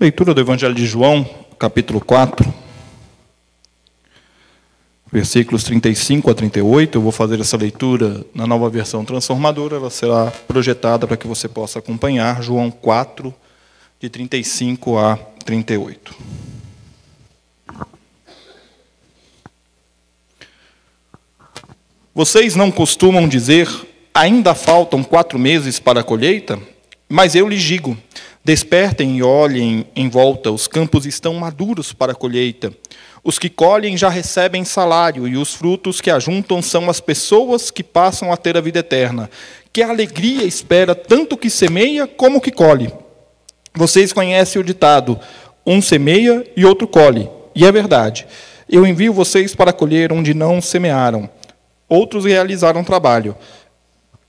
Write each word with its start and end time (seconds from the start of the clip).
Leitura 0.00 0.34
do 0.34 0.40
Evangelho 0.40 0.74
de 0.74 0.86
João, 0.86 1.24
capítulo 1.56 2.00
4, 2.00 2.52
versículos 5.10 5.62
35 5.62 6.32
a 6.32 6.34
38. 6.34 6.98
Eu 6.98 7.00
vou 7.00 7.12
fazer 7.12 7.38
essa 7.38 7.56
leitura 7.56 8.26
na 8.34 8.44
nova 8.44 8.68
versão 8.68 9.04
transformadora, 9.04 9.76
ela 9.76 9.90
será 9.90 10.32
projetada 10.48 11.06
para 11.06 11.16
que 11.16 11.28
você 11.28 11.46
possa 11.46 11.78
acompanhar. 11.78 12.42
João 12.42 12.72
4, 12.72 13.32
de 14.00 14.08
35 14.08 14.98
a 14.98 15.16
38. 15.44 16.12
Vocês 22.12 22.56
não 22.56 22.72
costumam 22.72 23.28
dizer, 23.28 23.68
ainda 24.12 24.56
faltam 24.56 25.04
quatro 25.04 25.38
meses 25.38 25.78
para 25.78 26.00
a 26.00 26.04
colheita? 26.04 26.58
Mas 27.08 27.36
eu 27.36 27.48
lhes 27.48 27.62
digo, 27.62 27.96
Despertem 28.44 29.16
e 29.16 29.22
olhem 29.22 29.86
em 29.96 30.06
volta, 30.06 30.50
os 30.50 30.68
campos 30.68 31.06
estão 31.06 31.32
maduros 31.32 31.94
para 31.94 32.12
a 32.12 32.14
colheita. 32.14 32.70
Os 33.24 33.38
que 33.38 33.48
colhem 33.48 33.96
já 33.96 34.10
recebem 34.10 34.66
salário, 34.66 35.26
e 35.26 35.34
os 35.34 35.54
frutos 35.54 35.98
que 35.98 36.10
ajuntam 36.10 36.60
são 36.60 36.90
as 36.90 37.00
pessoas 37.00 37.70
que 37.70 37.82
passam 37.82 38.30
a 38.30 38.36
ter 38.36 38.54
a 38.54 38.60
vida 38.60 38.80
eterna. 38.80 39.30
Que 39.72 39.82
alegria 39.82 40.44
espera 40.44 40.94
tanto 40.94 41.38
que 41.38 41.48
semeia 41.48 42.06
como 42.06 42.38
que 42.38 42.50
colhe. 42.50 42.92
Vocês 43.74 44.12
conhecem 44.12 44.60
o 44.60 44.64
ditado: 44.64 45.18
um 45.64 45.80
semeia 45.80 46.46
e 46.54 46.66
outro 46.66 46.86
colhe. 46.86 47.30
E 47.54 47.64
é 47.64 47.72
verdade. 47.72 48.26
Eu 48.68 48.86
envio 48.86 49.14
vocês 49.14 49.54
para 49.54 49.72
colher 49.72 50.12
onde 50.12 50.34
não 50.34 50.60
semearam. 50.60 51.30
Outros 51.88 52.26
realizaram 52.26 52.84
trabalho. 52.84 53.34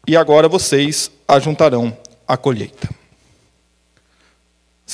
E 0.08 0.16
agora 0.16 0.48
vocês 0.48 1.12
ajuntarão 1.28 1.96
a 2.26 2.38
colheita. 2.38 2.88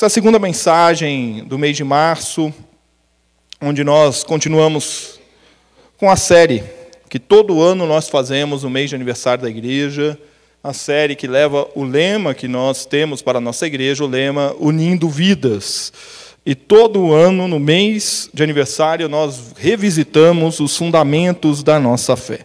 Essa 0.02 0.06
é 0.06 0.08
a 0.08 0.10
segunda 0.10 0.38
mensagem 0.40 1.44
do 1.44 1.56
mês 1.56 1.76
de 1.76 1.84
março, 1.84 2.52
onde 3.60 3.84
nós 3.84 4.24
continuamos 4.24 5.20
com 5.96 6.10
a 6.10 6.16
série 6.16 6.64
que 7.08 7.20
todo 7.20 7.62
ano 7.62 7.86
nós 7.86 8.08
fazemos 8.08 8.64
no 8.64 8.70
mês 8.70 8.90
de 8.90 8.96
aniversário 8.96 9.44
da 9.44 9.48
igreja, 9.48 10.18
a 10.60 10.72
série 10.72 11.14
que 11.14 11.28
leva 11.28 11.68
o 11.76 11.84
lema 11.84 12.34
que 12.34 12.48
nós 12.48 12.84
temos 12.84 13.22
para 13.22 13.38
a 13.38 13.40
nossa 13.40 13.64
igreja, 13.64 14.02
o 14.02 14.08
lema 14.08 14.52
Unindo 14.58 15.08
Vidas. 15.08 15.92
E 16.44 16.56
todo 16.56 17.12
ano, 17.12 17.46
no 17.46 17.60
mês 17.60 18.28
de 18.34 18.42
aniversário, 18.42 19.08
nós 19.08 19.52
revisitamos 19.56 20.58
os 20.58 20.76
fundamentos 20.76 21.62
da 21.62 21.78
nossa 21.78 22.16
fé. 22.16 22.40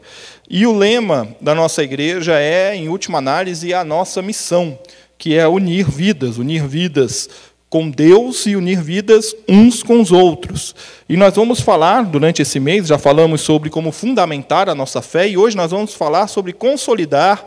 E 0.48 0.68
o 0.68 0.78
lema 0.78 1.36
da 1.42 1.56
nossa 1.56 1.84
igreja 1.84 2.40
é, 2.40 2.76
em 2.76 2.88
última 2.88 3.18
análise, 3.18 3.74
a 3.74 3.84
nossa 3.84 4.22
missão 4.22 4.78
que 5.18 5.36
é 5.36 5.48
unir 5.48 5.90
vidas, 5.90 6.38
unir 6.38 6.68
vidas 6.68 7.30
com 7.70 7.90
Deus 7.90 8.46
e 8.46 8.56
unir 8.56 8.82
vidas 8.82 9.36
uns 9.48 9.84
com 9.84 10.00
os 10.00 10.12
outros. 10.12 10.74
E 11.10 11.18
nós 11.18 11.36
vamos 11.36 11.60
falar 11.60 12.04
durante 12.06 12.42
esse 12.42 12.60
mês, 12.60 12.88
já 12.88 12.98
falamos 12.98 13.42
sobre 13.42 13.70
como 13.70 13.92
fundamentar 13.92 14.70
a 14.70 14.76
nossa 14.76 15.02
fé, 15.02 15.28
e 15.28 15.38
hoje 15.38 15.58
nós 15.58 15.72
vamos 15.72 15.94
falar 15.94 16.28
sobre 16.28 16.54
consolidar 16.54 17.46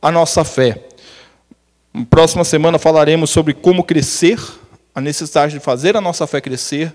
a 0.00 0.12
nossa 0.12 0.44
fé. 0.44 0.84
Na 1.92 2.04
próxima 2.04 2.44
semana 2.44 2.78
falaremos 2.78 3.30
sobre 3.30 3.54
como 3.54 3.82
crescer, 3.82 4.38
a 4.94 5.00
necessidade 5.00 5.54
de 5.54 5.60
fazer 5.60 5.96
a 5.96 6.00
nossa 6.00 6.26
fé 6.26 6.40
crescer, 6.40 6.94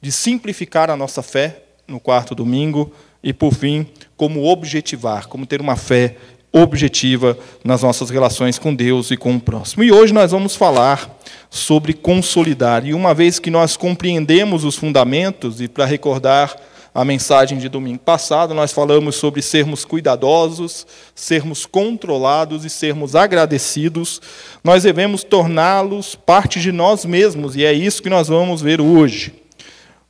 de 0.00 0.10
simplificar 0.10 0.90
a 0.90 0.96
nossa 0.96 1.22
fé 1.22 1.62
no 1.86 2.00
quarto 2.00 2.34
domingo, 2.34 2.92
e 3.22 3.32
por 3.32 3.54
fim, 3.54 3.86
como 4.16 4.44
objetivar, 4.44 5.28
como 5.28 5.46
ter 5.46 5.60
uma 5.60 5.76
fé 5.76 6.16
objetiva 6.56 7.36
nas 7.64 7.82
nossas 7.82 8.10
relações 8.10 8.60
com 8.60 8.72
Deus 8.72 9.10
e 9.10 9.16
com 9.16 9.34
o 9.34 9.40
próximo. 9.40 9.82
E 9.82 9.90
hoje 9.90 10.14
nós 10.14 10.30
vamos 10.30 10.54
falar 10.54 11.18
sobre 11.50 11.92
consolidar. 11.92 12.86
E 12.86 12.94
uma 12.94 13.12
vez 13.12 13.40
que 13.40 13.50
nós 13.50 13.76
compreendemos 13.76 14.62
os 14.62 14.76
fundamentos, 14.76 15.60
e 15.60 15.66
para 15.66 15.84
recordar 15.84 16.54
a 16.94 17.04
mensagem 17.04 17.58
de 17.58 17.68
domingo 17.68 17.98
passado, 17.98 18.54
nós 18.54 18.72
falamos 18.72 19.16
sobre 19.16 19.42
sermos 19.42 19.84
cuidadosos, 19.84 20.86
sermos 21.12 21.66
controlados 21.66 22.64
e 22.64 22.70
sermos 22.70 23.16
agradecidos, 23.16 24.22
nós 24.62 24.84
devemos 24.84 25.24
torná-los 25.24 26.14
parte 26.14 26.60
de 26.60 26.70
nós 26.70 27.04
mesmos, 27.04 27.56
e 27.56 27.64
é 27.64 27.72
isso 27.72 28.00
que 28.00 28.08
nós 28.08 28.28
vamos 28.28 28.62
ver 28.62 28.80
hoje. 28.80 29.34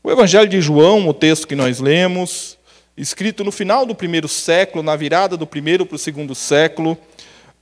O 0.03 0.11
Evangelho 0.11 0.47
de 0.47 0.61
João, 0.61 1.09
o 1.09 1.15
texto 1.15 1.49
que 1.49 1.57
nós 1.57 1.81
lemos, 1.81 2.54
escrito 2.97 3.43
no 3.43 3.51
final 3.51 3.85
do 3.85 3.95
primeiro 3.95 4.29
século, 4.29 4.83
na 4.83 4.95
virada 4.95 5.37
do 5.37 5.47
primeiro 5.47 5.85
para 5.85 5.97
o 5.97 5.99
segundo 5.99 6.35
século, 6.35 6.97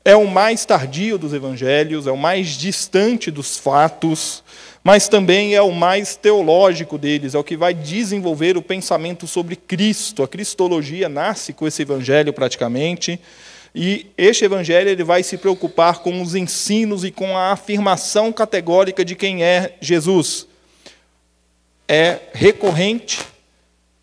é 0.04 0.16
o 0.16 0.26
mais 0.26 0.64
tardio 0.64 1.16
dos 1.16 1.32
evangelhos, 1.32 2.06
é 2.06 2.10
o 2.10 2.16
mais 2.16 2.48
distante 2.48 3.30
dos 3.30 3.56
fatos, 3.56 4.42
mas 4.82 5.08
também 5.08 5.54
é 5.54 5.62
o 5.62 5.70
mais 5.70 6.16
teológico 6.16 6.98
deles, 6.98 7.34
é 7.34 7.38
o 7.38 7.44
que 7.44 7.56
vai 7.56 7.72
desenvolver 7.72 8.56
o 8.56 8.62
pensamento 8.62 9.26
sobre 9.28 9.54
Cristo. 9.54 10.22
A 10.22 10.28
cristologia 10.28 11.08
nasce 11.08 11.52
com 11.52 11.66
esse 11.66 11.82
evangelho 11.82 12.32
praticamente, 12.32 13.18
e 13.74 14.06
este 14.18 14.44
evangelho 14.44 14.90
ele 14.90 15.04
vai 15.04 15.22
se 15.22 15.38
preocupar 15.38 16.00
com 16.00 16.20
os 16.20 16.34
ensinos 16.34 17.04
e 17.04 17.10
com 17.10 17.36
a 17.36 17.52
afirmação 17.52 18.32
categórica 18.32 19.04
de 19.04 19.14
quem 19.14 19.42
é 19.42 19.76
Jesus. 19.80 20.46
É 21.88 22.18
recorrente 22.34 23.20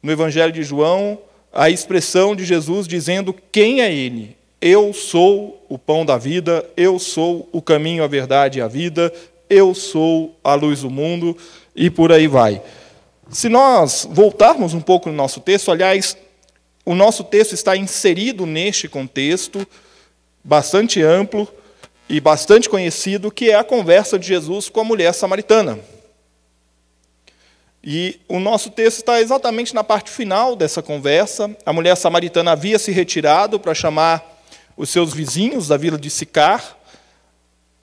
no 0.02 0.12
Evangelho 0.12 0.52
de 0.52 0.64
João 0.64 1.20
a 1.52 1.70
expressão 1.70 2.36
de 2.36 2.46
Jesus 2.46 2.88
dizendo 2.88 3.36
quem 3.52 3.82
é 3.82 3.92
Ele. 3.92 4.38
Eu 4.62 4.94
sou 4.94 5.66
o 5.70 5.78
pão 5.78 6.06
da 6.06 6.18
vida, 6.18 6.68
eu 6.76 7.00
sou 7.00 7.48
o 7.52 7.62
caminho, 7.62 8.04
a 8.04 8.08
verdade 8.08 8.59
e 8.59 8.62
a 8.62 8.68
vida, 8.68 9.12
eu 9.50 9.74
sou 9.74 10.36
a 10.44 10.54
luz 10.54 10.82
do 10.82 10.90
mundo, 10.90 11.36
e 11.76 11.90
por 11.90 12.12
aí 12.12 12.28
vai. 12.28 12.62
Se 13.30 13.48
nós 13.48 14.08
voltarmos 14.09 14.74
um 14.74 14.82
pouco 14.82 15.09
no 15.09 15.16
nosso 15.16 15.40
texto, 15.40 15.72
aliás, 15.72 16.18
o 16.86 16.94
nosso 16.94 17.24
texto 17.24 17.54
está 17.54 17.78
inserido 17.78 18.46
neste 18.46 18.88
contexto 18.88 19.66
bastante 20.44 21.02
amplo 21.02 21.48
e 22.09 22.20
bastante 22.20 22.68
conhecido, 22.68 23.32
que 23.32 23.52
é 23.52 23.56
a 23.56 23.64
conversa 23.64 24.18
de 24.18 24.28
Jesus 24.28 24.68
com 24.68 24.82
a 24.82 24.84
mulher 24.84 25.14
samaritana. 25.14 25.80
E 27.84 28.19
o 28.28 28.40
nosso 28.40 28.69
texto 28.69 28.97
está 28.97 29.22
exatamente 29.22 29.73
na 29.73 29.84
parte 29.84 30.12
final 30.12 30.56
dessa 30.56 30.81
conversa. 30.81 31.56
A 31.66 31.72
mulher 31.72 31.95
samaritana 31.95 32.51
havia 32.51 32.78
se 32.78 32.91
retirado 32.91 33.59
para 33.59 33.73
chamar 33.73 34.23
os 34.75 34.90
seus 34.90 35.13
vizinhos 35.13 35.67
da 35.67 35.78
vila 35.78 35.97
de 35.97 36.09
Sicar. 36.09 36.78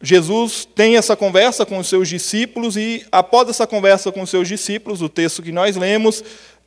Jesus 0.01 0.69
tem 0.75 0.97
essa 0.97 1.17
conversa 1.17 1.65
com 1.65 1.79
os 1.79 1.89
seus 1.89 2.09
discípulos 2.09 2.77
e, 2.77 3.07
após 3.11 3.49
essa 3.49 3.67
conversa 3.67 4.13
com 4.13 4.21
os 4.21 4.29
seus 4.29 4.47
discípulos, 4.47 5.01
o 5.01 5.09
texto 5.09 5.43
que 5.43 5.51
nós 5.51 5.77
lemos, 5.77 6.23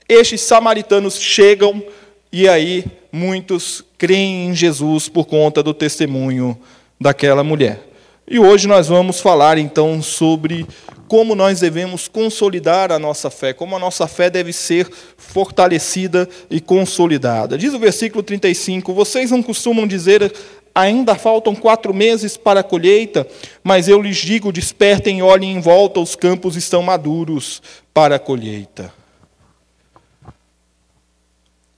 estes 0.07 0.41
samaritanos 0.41 1.19
chegam 1.19 1.84
e 2.31 2.50
aí 2.50 2.85
muitos 3.11 3.84
creem 3.97 4.47
em 4.47 4.56
Jesus 4.56 5.07
por 5.07 5.25
conta 5.25 5.61
do 5.61 5.73
testemunho 5.73 6.59
daquela 7.00 7.44
mulher. 7.44 7.88
E 8.28 8.40
hoje 8.40 8.67
nós 8.67 8.88
vamos 8.88 9.20
falar 9.20 9.58
então 9.58 10.02
sobre 10.02 10.66
como 11.09 11.34
nós 11.34 11.59
devemos 11.59 12.08
consolidar 12.08 12.91
a 12.91 13.00
nossa 13.00 13.32
fé, 13.32 13.52
como 13.52 13.76
a 13.76 13.79
nossa 13.79 14.08
fé 14.08 14.29
deve 14.29 14.53
ser 14.53 14.88
fortalecida 15.17 16.29
e 16.52 16.61
consolidada. 16.61 17.58
Diz 17.58 17.73
o 17.73 17.79
versículo 17.79 18.22
35: 18.23 18.94
Vocês 18.94 19.32
não 19.32 19.41
costumam 19.41 19.88
dizer, 19.88 20.32
ainda 20.73 21.16
faltam 21.16 21.56
quatro 21.56 21.94
meses 21.94 22.38
para 22.38 22.59
a 22.59 22.64
colheita, 22.64 23.28
mas 23.64 23.88
eu 23.88 24.00
lhes 24.00 24.17
digo: 24.17 24.53
despertem 24.53 25.17
e 25.17 25.23
olhem 25.23 25.53
em 25.53 25.59
volta, 25.59 26.00
os 26.00 26.16
campos 26.16 26.56
estão 26.56 26.84
maduros 26.84 27.59
para 27.91 28.16
a 28.16 28.20
colheita. 28.20 28.94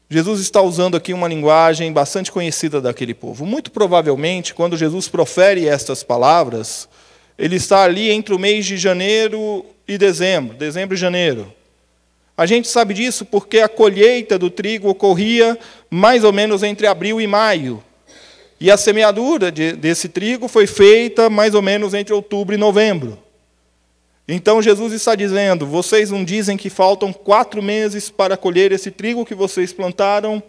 Jesus 0.09 0.41
está 0.41 0.61
usando 0.61 0.97
aqui 0.97 1.13
uma 1.13 1.29
linguagem 1.29 1.93
bastante 1.93 2.33
conhecida 2.33 2.81
daquele 2.81 3.13
povo. 3.13 3.45
Muito 3.45 3.71
provavelmente, 3.71 4.53
quando 4.53 4.75
Jesus 4.75 5.07
profere 5.07 5.65
estas 5.65 6.03
palavras, 6.03 6.89
ele 7.41 7.55
está 7.55 7.81
ali 7.81 8.11
entre 8.11 8.35
o 8.35 8.39
mês 8.39 8.67
de 8.67 8.77
janeiro 8.77 9.65
e 9.87 9.97
dezembro, 9.97 10.55
dezembro 10.55 10.93
e 10.93 10.99
janeiro. 10.99 11.51
A 12.37 12.45
gente 12.45 12.67
sabe 12.67 12.93
disso 12.93 13.25
porque 13.25 13.57
a 13.57 13.67
colheita 13.67 14.37
do 14.37 14.51
trigo 14.51 14.87
ocorria 14.87 15.57
mais 15.89 16.23
ou 16.23 16.31
menos 16.31 16.61
entre 16.61 16.85
abril 16.85 17.19
e 17.19 17.25
maio. 17.25 17.83
E 18.59 18.69
a 18.69 18.77
semeadura 18.77 19.51
de, 19.51 19.73
desse 19.73 20.07
trigo 20.07 20.47
foi 20.47 20.67
feita 20.67 21.31
mais 21.31 21.55
ou 21.55 21.63
menos 21.63 21.95
entre 21.95 22.13
outubro 22.13 22.53
e 22.53 22.59
novembro. 22.59 23.17
Então 24.27 24.61
Jesus 24.61 24.93
está 24.93 25.15
dizendo: 25.15 25.65
vocês 25.65 26.11
não 26.11 26.23
dizem 26.23 26.55
que 26.55 26.69
faltam 26.69 27.11
quatro 27.11 27.59
meses 27.59 28.07
para 28.07 28.37
colher 28.37 28.71
esse 28.71 28.91
trigo 28.91 29.25
que 29.25 29.33
vocês 29.33 29.73
plantaram, 29.73 30.43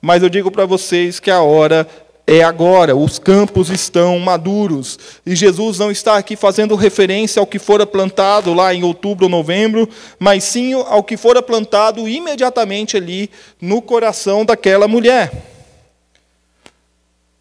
mas 0.00 0.24
eu 0.24 0.28
digo 0.28 0.50
para 0.50 0.66
vocês 0.66 1.20
que 1.20 1.30
a 1.30 1.40
hora 1.40 1.86
é 2.26 2.42
agora, 2.42 2.96
os 2.96 3.18
campos 3.18 3.68
estão 3.68 4.18
maduros. 4.18 4.98
E 5.26 5.34
Jesus 5.34 5.78
não 5.78 5.90
está 5.90 6.16
aqui 6.16 6.36
fazendo 6.36 6.76
referência 6.76 7.40
ao 7.40 7.46
que 7.46 7.58
fora 7.58 7.84
plantado 7.84 8.54
lá 8.54 8.72
em 8.72 8.84
outubro 8.84 9.26
ou 9.26 9.30
novembro, 9.30 9.88
mas 10.18 10.44
sim 10.44 10.72
ao 10.72 11.02
que 11.02 11.16
fora 11.16 11.42
plantado 11.42 12.08
imediatamente 12.08 12.96
ali 12.96 13.28
no 13.60 13.82
coração 13.82 14.44
daquela 14.44 14.86
mulher. 14.86 15.32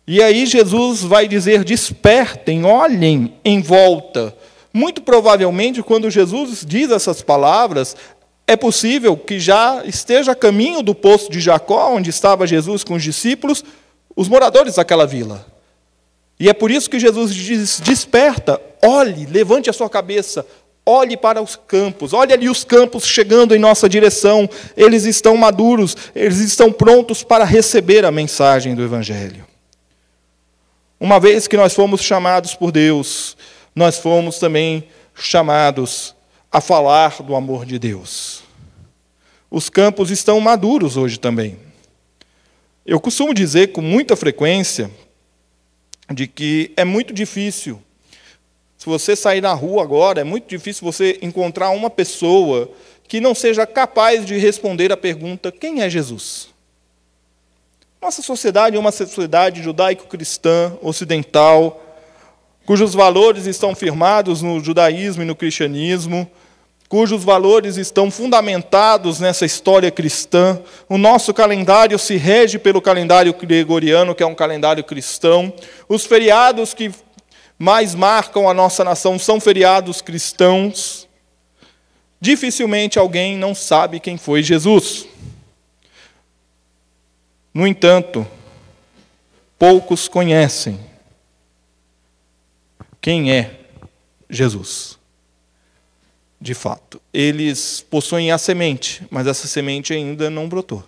E 0.08 0.22
aí 0.22 0.48
Jesus 0.48 1.04
vai 1.04 1.28
dizer: 1.28 1.64
despertem, 1.64 2.66
olhem 2.66 3.34
em 3.46 3.62
volta. 3.62 4.36
Muito 4.74 5.02
provavelmente, 5.02 5.84
quando 5.84 6.10
Jesus 6.10 6.66
diz 6.68 6.90
essas 6.90 7.22
palavras, 7.22 7.96
é 8.48 8.56
possível 8.56 9.16
que 9.16 9.40
já 9.40 9.84
esteja 9.86 10.32
a 10.32 10.36
caminho 10.36 10.82
do 10.82 10.96
poço 10.96 11.32
de 11.32 11.40
Jacó, 11.40 11.94
onde 11.94 12.10
estava 12.10 12.48
Jesus 12.48 12.84
com 12.84 12.96
os 12.96 13.04
discípulos, 13.04 13.64
os 14.16 14.28
moradores 14.28 14.76
daquela 14.76 15.06
vila. 15.06 15.46
E 16.40 16.50
é 16.50 16.54
por 16.54 16.72
isso 16.72 16.90
que 16.90 17.00
Jesus 17.00 17.34
diz: 17.34 17.80
desperta, 17.80 18.60
olhe, 18.84 19.26
levante 19.26 19.70
a 19.70 19.74
sua 19.74 19.90
cabeça, 19.90 20.46
olhe 20.86 21.16
para 21.16 21.42
os 21.42 21.56
campos, 21.56 22.14
olhe 22.14 22.34
ali 22.34 22.50
os 22.50 22.64
campos 22.64 23.06
chegando 23.06 23.56
em 23.56 23.60
nossa 23.60 23.88
direção, 23.88 24.50
eles 24.76 25.06
estão 25.06 25.38
maduros, 25.38 25.96
eles 26.16 26.40
estão 26.40 26.72
prontos 26.72 27.24
para 27.24 27.46
receber 27.46 28.06
a 28.06 28.12
mensagem 28.12 28.76
do 28.76 28.84
Evangelho. 28.84 29.46
Uma 31.00 31.20
vez 31.20 31.48
que 31.48 31.58
nós 31.58 31.74
fomos 31.74 32.02
chamados 32.02 32.54
por 32.54 32.72
Deus, 32.72 33.36
nós 33.76 33.98
fomos 33.98 34.38
também 34.38 34.88
chamados 35.16 36.16
a 36.52 36.60
falar 36.60 37.22
do 37.22 37.36
amor 37.36 37.66
de 37.66 37.80
Deus. 37.80 38.44
Os 39.50 39.70
campos 39.70 40.12
estão 40.12 40.40
maduros 40.40 40.98
hoje 40.98 41.20
também. 41.20 41.58
Eu 42.92 43.00
costumo 43.00 43.34
dizer 43.34 43.68
com 43.68 43.80
muita 43.80 44.18
frequência 44.18 44.92
de 46.14 46.28
que 46.28 46.74
é 46.76 46.84
muito 46.84 47.14
difícil, 47.14 47.82
se 48.78 48.86
você 48.86 49.16
sair 49.16 49.40
na 49.40 49.54
rua 49.54 49.82
agora, 49.82 50.20
é 50.20 50.26
muito 50.26 50.50
difícil 50.50 50.84
você 50.84 51.18
encontrar 51.22 51.70
uma 51.70 51.90
pessoa 51.90 52.70
que 53.08 53.22
não 53.22 53.34
seja 53.34 53.66
capaz 53.66 54.26
de 54.26 54.38
responder 54.38 54.92
a 54.92 54.98
pergunta: 54.98 55.54
quem 55.54 55.82
é 55.82 55.90
Jesus? 55.90 56.50
Nossa 58.02 58.22
sociedade 58.22 58.76
é 58.76 58.80
uma 58.80 58.92
sociedade 58.92 59.64
judaico-cristã, 59.64 60.78
ocidental, 60.82 61.82
cujos 62.66 62.94
valores 62.94 63.46
estão 63.46 63.74
firmados 63.74 64.42
no 64.42 64.62
judaísmo 64.62 65.24
e 65.24 65.26
no 65.26 65.34
cristianismo, 65.34 66.30
cujos 66.92 67.24
valores 67.24 67.78
estão 67.78 68.12
fundamentados 68.12 69.22
nessa 69.22 69.46
história 69.46 69.90
cristã. 69.90 70.62
O 70.90 70.98
nosso 70.98 71.34
calendário 71.34 71.98
se 71.98 72.18
rege 72.18 72.60
pelo 72.60 72.82
calendário 72.82 73.34
gregoriano, 73.34 74.14
que 74.14 74.22
é 74.22 74.26
um 74.26 74.36
calendário 74.36 74.84
cristão. 74.84 75.54
Os 75.88 76.06
feriados 76.06 76.74
que 76.74 76.92
mais 77.58 77.96
marcam 77.96 78.50
a 78.50 78.54
nossa 78.54 78.84
nação 78.84 79.18
são 79.18 79.40
feriados 79.40 80.02
cristãos. 80.02 81.08
Dificilmente 82.20 83.00
alguém 83.00 83.38
não 83.38 83.56
sabe 83.56 83.98
quem 83.98 84.18
foi 84.18 84.44
Jesus. 84.44 85.08
No 87.54 87.66
entanto, 87.66 88.28
poucos 89.58 90.10
conhecem 90.10 90.78
quem 93.00 93.32
é 93.32 93.62
Jesus 94.30 95.00
de 96.42 96.56
fato. 96.56 97.00
Eles 97.14 97.86
possuem 97.88 98.32
a 98.32 98.38
semente, 98.40 99.04
mas 99.12 99.28
essa 99.28 99.48
semente 99.48 99.94
ainda 99.94 100.30
não 100.30 100.50
brotou. 100.50 100.84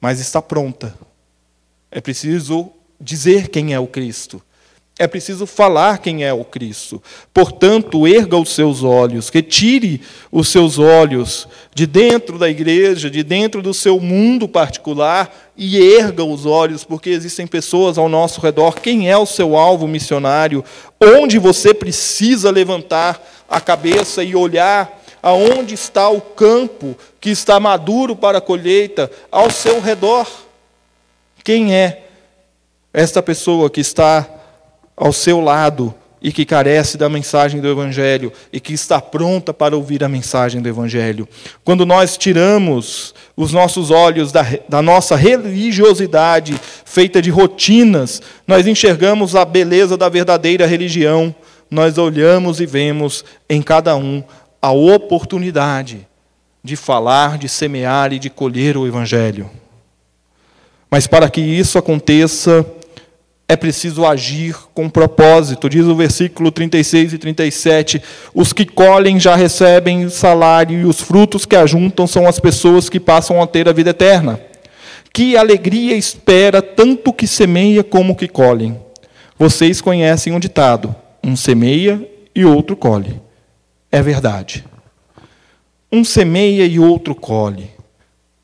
Mas 0.00 0.18
está 0.18 0.40
pronta. 0.40 0.96
É 1.90 2.00
preciso 2.00 2.70
dizer 2.98 3.48
quem 3.48 3.74
é 3.74 3.78
o 3.78 3.86
Cristo. 3.86 4.42
É 5.00 5.06
preciso 5.06 5.46
falar 5.46 5.98
quem 5.98 6.24
é 6.24 6.32
o 6.32 6.44
Cristo. 6.44 7.00
Portanto, 7.32 8.04
erga 8.04 8.36
os 8.36 8.48
seus 8.48 8.82
olhos, 8.82 9.28
retire 9.28 10.00
os 10.32 10.48
seus 10.48 10.76
olhos 10.76 11.46
de 11.72 11.86
dentro 11.86 12.36
da 12.36 12.50
igreja, 12.50 13.08
de 13.08 13.22
dentro 13.22 13.62
do 13.62 13.72
seu 13.72 14.00
mundo 14.00 14.48
particular 14.48 15.52
e 15.56 15.80
erga 15.80 16.24
os 16.24 16.44
olhos, 16.46 16.82
porque 16.82 17.10
existem 17.10 17.46
pessoas 17.46 17.96
ao 17.96 18.08
nosso 18.08 18.40
redor. 18.40 18.80
Quem 18.80 19.08
é 19.08 19.16
o 19.16 19.24
seu 19.24 19.56
alvo 19.56 19.86
missionário? 19.86 20.64
Onde 21.00 21.38
você 21.38 21.72
precisa 21.72 22.50
levantar 22.50 23.22
a 23.48 23.60
cabeça 23.60 24.22
e 24.22 24.36
olhar 24.36 25.00
aonde 25.22 25.74
está 25.74 26.08
o 26.08 26.20
campo 26.20 26.96
que 27.20 27.30
está 27.30 27.58
maduro 27.58 28.14
para 28.14 28.38
a 28.38 28.42
colheita 28.42 29.10
ao 29.30 29.50
seu 29.50 29.80
redor? 29.80 30.26
Quem 31.42 31.74
é 31.74 32.04
esta 32.92 33.22
pessoa 33.22 33.70
que 33.70 33.80
está 33.80 34.28
ao 34.96 35.12
seu 35.12 35.40
lado 35.40 35.94
e 36.20 36.32
que 36.32 36.44
carece 36.44 36.98
da 36.98 37.08
mensagem 37.08 37.60
do 37.60 37.68
Evangelho 37.68 38.32
e 38.52 38.58
que 38.58 38.72
está 38.72 39.00
pronta 39.00 39.54
para 39.54 39.76
ouvir 39.76 40.02
a 40.02 40.08
mensagem 40.08 40.60
do 40.60 40.68
Evangelho. 40.68 41.28
Quando 41.64 41.86
nós 41.86 42.16
tiramos 42.16 43.14
os 43.36 43.52
nossos 43.52 43.90
olhos 43.90 44.32
da, 44.32 44.44
da 44.68 44.82
nossa 44.82 45.14
religiosidade 45.14 46.60
feita 46.84 47.22
de 47.22 47.30
rotinas, 47.30 48.20
nós 48.46 48.66
enxergamos 48.66 49.36
a 49.36 49.44
beleza 49.44 49.96
da 49.96 50.08
verdadeira 50.08 50.66
religião, 50.66 51.32
nós 51.70 51.98
olhamos 51.98 52.60
e 52.60 52.66
vemos 52.66 53.24
em 53.48 53.60
cada 53.62 53.96
um 53.96 54.22
a 54.60 54.70
oportunidade 54.70 56.06
de 56.62 56.76
falar, 56.76 57.38
de 57.38 57.48
semear 57.48 58.12
e 58.12 58.18
de 58.18 58.28
colher 58.28 58.76
o 58.76 58.86
Evangelho. 58.86 59.48
Mas 60.90 61.06
para 61.06 61.28
que 61.28 61.40
isso 61.40 61.78
aconteça, 61.78 62.64
é 63.48 63.56
preciso 63.56 64.04
agir 64.04 64.54
com 64.74 64.90
propósito. 64.90 65.68
Diz 65.68 65.86
o 65.86 65.94
versículo 65.94 66.50
36 66.50 67.14
e 67.14 67.18
37: 67.18 68.02
Os 68.34 68.52
que 68.52 68.66
colhem 68.66 69.18
já 69.18 69.34
recebem 69.34 70.08
salário, 70.10 70.80
e 70.80 70.84
os 70.84 71.00
frutos 71.00 71.46
que 71.46 71.56
ajuntam 71.56 72.06
são 72.06 72.26
as 72.26 72.38
pessoas 72.38 72.88
que 72.88 73.00
passam 73.00 73.42
a 73.42 73.46
ter 73.46 73.68
a 73.68 73.72
vida 73.72 73.90
eterna. 73.90 74.40
Que 75.12 75.36
alegria 75.36 75.96
espera 75.96 76.60
tanto 76.60 77.12
que 77.12 77.26
semeia 77.26 77.82
como 77.82 78.14
que 78.14 78.28
colhem. 78.28 78.78
Vocês 79.38 79.80
conhecem 79.80 80.32
um 80.32 80.40
ditado: 80.40 80.94
um 81.28 81.36
semeia 81.36 82.10
e 82.34 82.44
outro 82.44 82.74
colhe. 82.74 83.20
É 83.92 84.00
verdade. 84.00 84.64
Um 85.92 86.02
semeia 86.02 86.64
e 86.64 86.78
outro 86.78 87.14
colhe. 87.14 87.70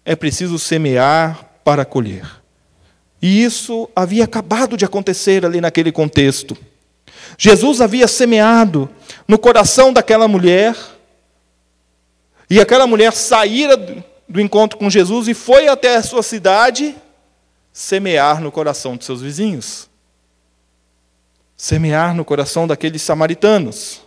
É 0.05 0.15
preciso 0.15 0.59
semear 0.59 1.49
para 1.65 1.85
colher. 1.85 2.29
E 3.23 3.43
isso 3.43 3.89
havia 3.97 4.25
acabado 4.25 4.77
de 4.77 4.85
acontecer 4.85 5.47
ali 5.47 5.61
naquele 5.61 5.91
contexto. 5.91 6.57
Jesus 7.39 7.81
havia 7.81 8.07
semeado 8.07 8.89
no 9.27 9.39
coração 9.39 9.91
daquela 9.91 10.29
mulher, 10.29 10.77
e 12.51 12.61
aquela 12.61 12.87
mulher 12.87 13.15
saíra 13.15 13.77
do 14.29 14.41
encontro 14.41 14.79
com 14.79 14.91
Jesus 14.91 15.27
e 15.27 15.33
foi 15.33 15.69
até 15.69 15.97
a 15.97 16.03
sua 16.03 16.23
cidade 16.23 16.95
semear 17.73 18.43
no 18.43 18.53
coração 18.53 18.95
de 18.95 19.07
seus 19.07 19.23
vizinhos. 19.23 19.89
Semear 21.65 22.15
no 22.15 22.27
coração 22.27 22.67
daqueles 22.67 23.01
samaritanos. 23.01 24.03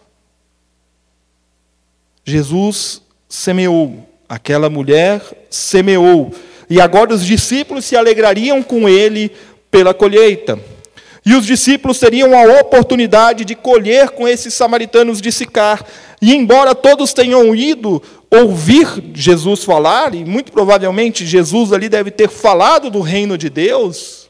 Jesus 2.24 3.02
semeou, 3.28 4.08
aquela 4.30 4.70
mulher 4.70 5.24
semeou, 5.50 6.32
e 6.70 6.80
agora 6.80 7.16
os 7.16 7.26
discípulos 7.26 7.84
se 7.84 7.96
alegrariam 7.96 8.62
com 8.62 8.88
ele 8.88 9.32
pela 9.72 9.92
colheita. 9.92 10.60
E 11.26 11.34
os 11.34 11.48
discípulos 11.48 11.98
teriam 11.98 12.38
a 12.38 12.60
oportunidade 12.62 13.44
de 13.44 13.56
colher 13.56 14.12
com 14.12 14.28
esses 14.28 14.54
samaritanos 14.54 15.20
de 15.20 15.32
Sicar. 15.32 15.84
E 16.22 16.36
embora 16.36 16.76
todos 16.76 17.12
tenham 17.12 17.56
ido 17.56 18.04
ouvir 18.30 18.86
Jesus 19.16 19.64
falar, 19.64 20.14
e 20.14 20.24
muito 20.24 20.52
provavelmente 20.52 21.26
Jesus 21.26 21.74
ali 21.74 21.90
deve 21.90 22.12
ter 22.12 22.30
falado 22.30 22.92
do 22.92 23.02
reino 23.02 23.36
de 23.36 23.50
Deus, 23.50 24.27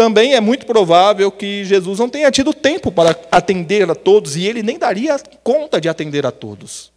também 0.00 0.32
é 0.32 0.40
muito 0.40 0.64
provável 0.64 1.30
que 1.30 1.62
Jesus 1.62 1.98
não 1.98 2.08
tenha 2.08 2.30
tido 2.30 2.54
tempo 2.54 2.90
para 2.90 3.14
atender 3.30 3.90
a 3.90 3.94
todos, 3.94 4.34
e 4.34 4.46
ele 4.46 4.62
nem 4.62 4.78
daria 4.78 5.20
conta 5.44 5.78
de 5.78 5.90
atender 5.90 6.24
a 6.24 6.30
todos. 6.30 6.90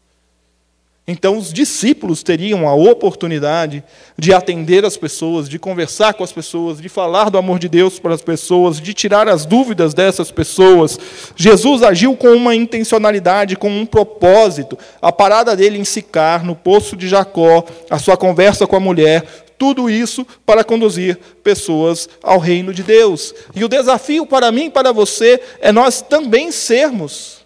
Então, 1.05 1.37
os 1.37 1.51
discípulos 1.51 2.23
teriam 2.23 2.65
a 2.65 2.73
oportunidade 2.73 3.83
de 4.17 4.33
atender 4.33 4.85
as 4.85 4.95
pessoas, 4.95 5.49
de 5.49 5.59
conversar 5.59 6.13
com 6.13 6.23
as 6.23 6.31
pessoas, 6.31 6.79
de 6.79 6.87
falar 6.87 7.29
do 7.29 7.37
amor 7.37 7.59
de 7.59 7.67
Deus 7.67 7.99
para 7.99 8.13
as 8.13 8.21
pessoas, 8.21 8.79
de 8.79 8.93
tirar 8.93 9.27
as 9.27 9.45
dúvidas 9.45 9.93
dessas 9.93 10.31
pessoas. 10.31 10.97
Jesus 11.35 11.83
agiu 11.83 12.15
com 12.15 12.29
uma 12.29 12.55
intencionalidade, 12.55 13.57
com 13.57 13.69
um 13.69 13.85
propósito. 13.85 14.79
A 15.01 15.11
parada 15.11 15.57
dele 15.57 15.77
em 15.77 15.83
Sicar, 15.83 16.45
no 16.45 16.55
poço 16.55 16.95
de 16.95 17.09
Jacó, 17.09 17.65
a 17.89 17.99
sua 17.99 18.15
conversa 18.15 18.65
com 18.65 18.77
a 18.77 18.79
mulher, 18.79 19.43
tudo 19.57 19.89
isso 19.89 20.25
para 20.45 20.63
conduzir 20.63 21.17
pessoas 21.43 22.09
ao 22.21 22.39
reino 22.39 22.73
de 22.73 22.83
Deus. 22.83 23.33
E 23.55 23.63
o 23.63 23.69
desafio 23.69 24.25
para 24.25 24.51
mim 24.51 24.65
e 24.65 24.69
para 24.69 24.91
você 24.91 25.41
é 25.59 25.71
nós 25.71 26.01
também 26.01 26.51
sermos 26.51 27.43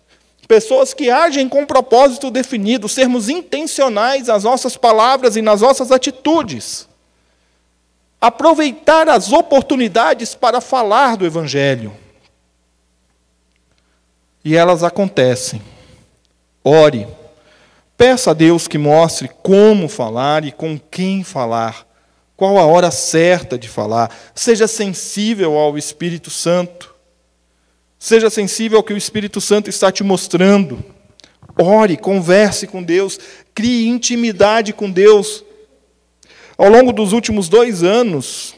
Pessoas 0.47 0.93
que 0.93 1.09
agem 1.09 1.49
com 1.49 1.65
propósito 1.65 2.31
definido, 2.31 2.87
sermos 2.87 3.27
intencionais 3.27 4.27
nas 4.27 4.45
nossas 4.45 4.77
palavras 4.77 5.35
e 5.35 5.41
nas 5.41 5.59
nossas 5.59 5.91
atitudes. 5.91 6.87
Aproveitar 8.19 9.09
as 9.09 9.33
oportunidades 9.33 10.33
para 10.33 10.61
falar 10.61 11.17
do 11.17 11.25
Evangelho. 11.25 11.93
E 14.43 14.55
elas 14.55 14.83
acontecem. 14.83 15.61
Ore. 16.63 17.05
Peça 17.97 18.31
a 18.31 18.33
Deus 18.33 18.67
que 18.67 18.77
mostre 18.77 19.27
como 19.43 19.89
falar 19.89 20.45
e 20.45 20.51
com 20.51 20.79
quem 20.79 21.25
falar. 21.25 21.85
Qual 22.37 22.59
a 22.59 22.65
hora 22.67 22.91
certa 22.91 23.57
de 23.57 23.67
falar. 23.67 24.15
Seja 24.35 24.67
sensível 24.67 25.57
ao 25.57 25.75
Espírito 25.75 26.29
Santo. 26.29 26.95
Seja 27.97 28.29
sensível 28.29 28.77
ao 28.77 28.83
que 28.83 28.93
o 28.93 28.97
Espírito 28.97 29.41
Santo 29.41 29.71
está 29.71 29.91
te 29.91 30.03
mostrando. 30.03 30.85
Ore, 31.59 31.97
converse 31.97 32.67
com 32.67 32.83
Deus, 32.83 33.19
crie 33.55 33.87
intimidade 33.87 34.71
com 34.71 34.91
Deus. 34.91 35.43
Ao 36.55 36.69
longo 36.69 36.93
dos 36.93 37.11
últimos 37.11 37.49
dois 37.49 37.81
anos, 37.81 38.55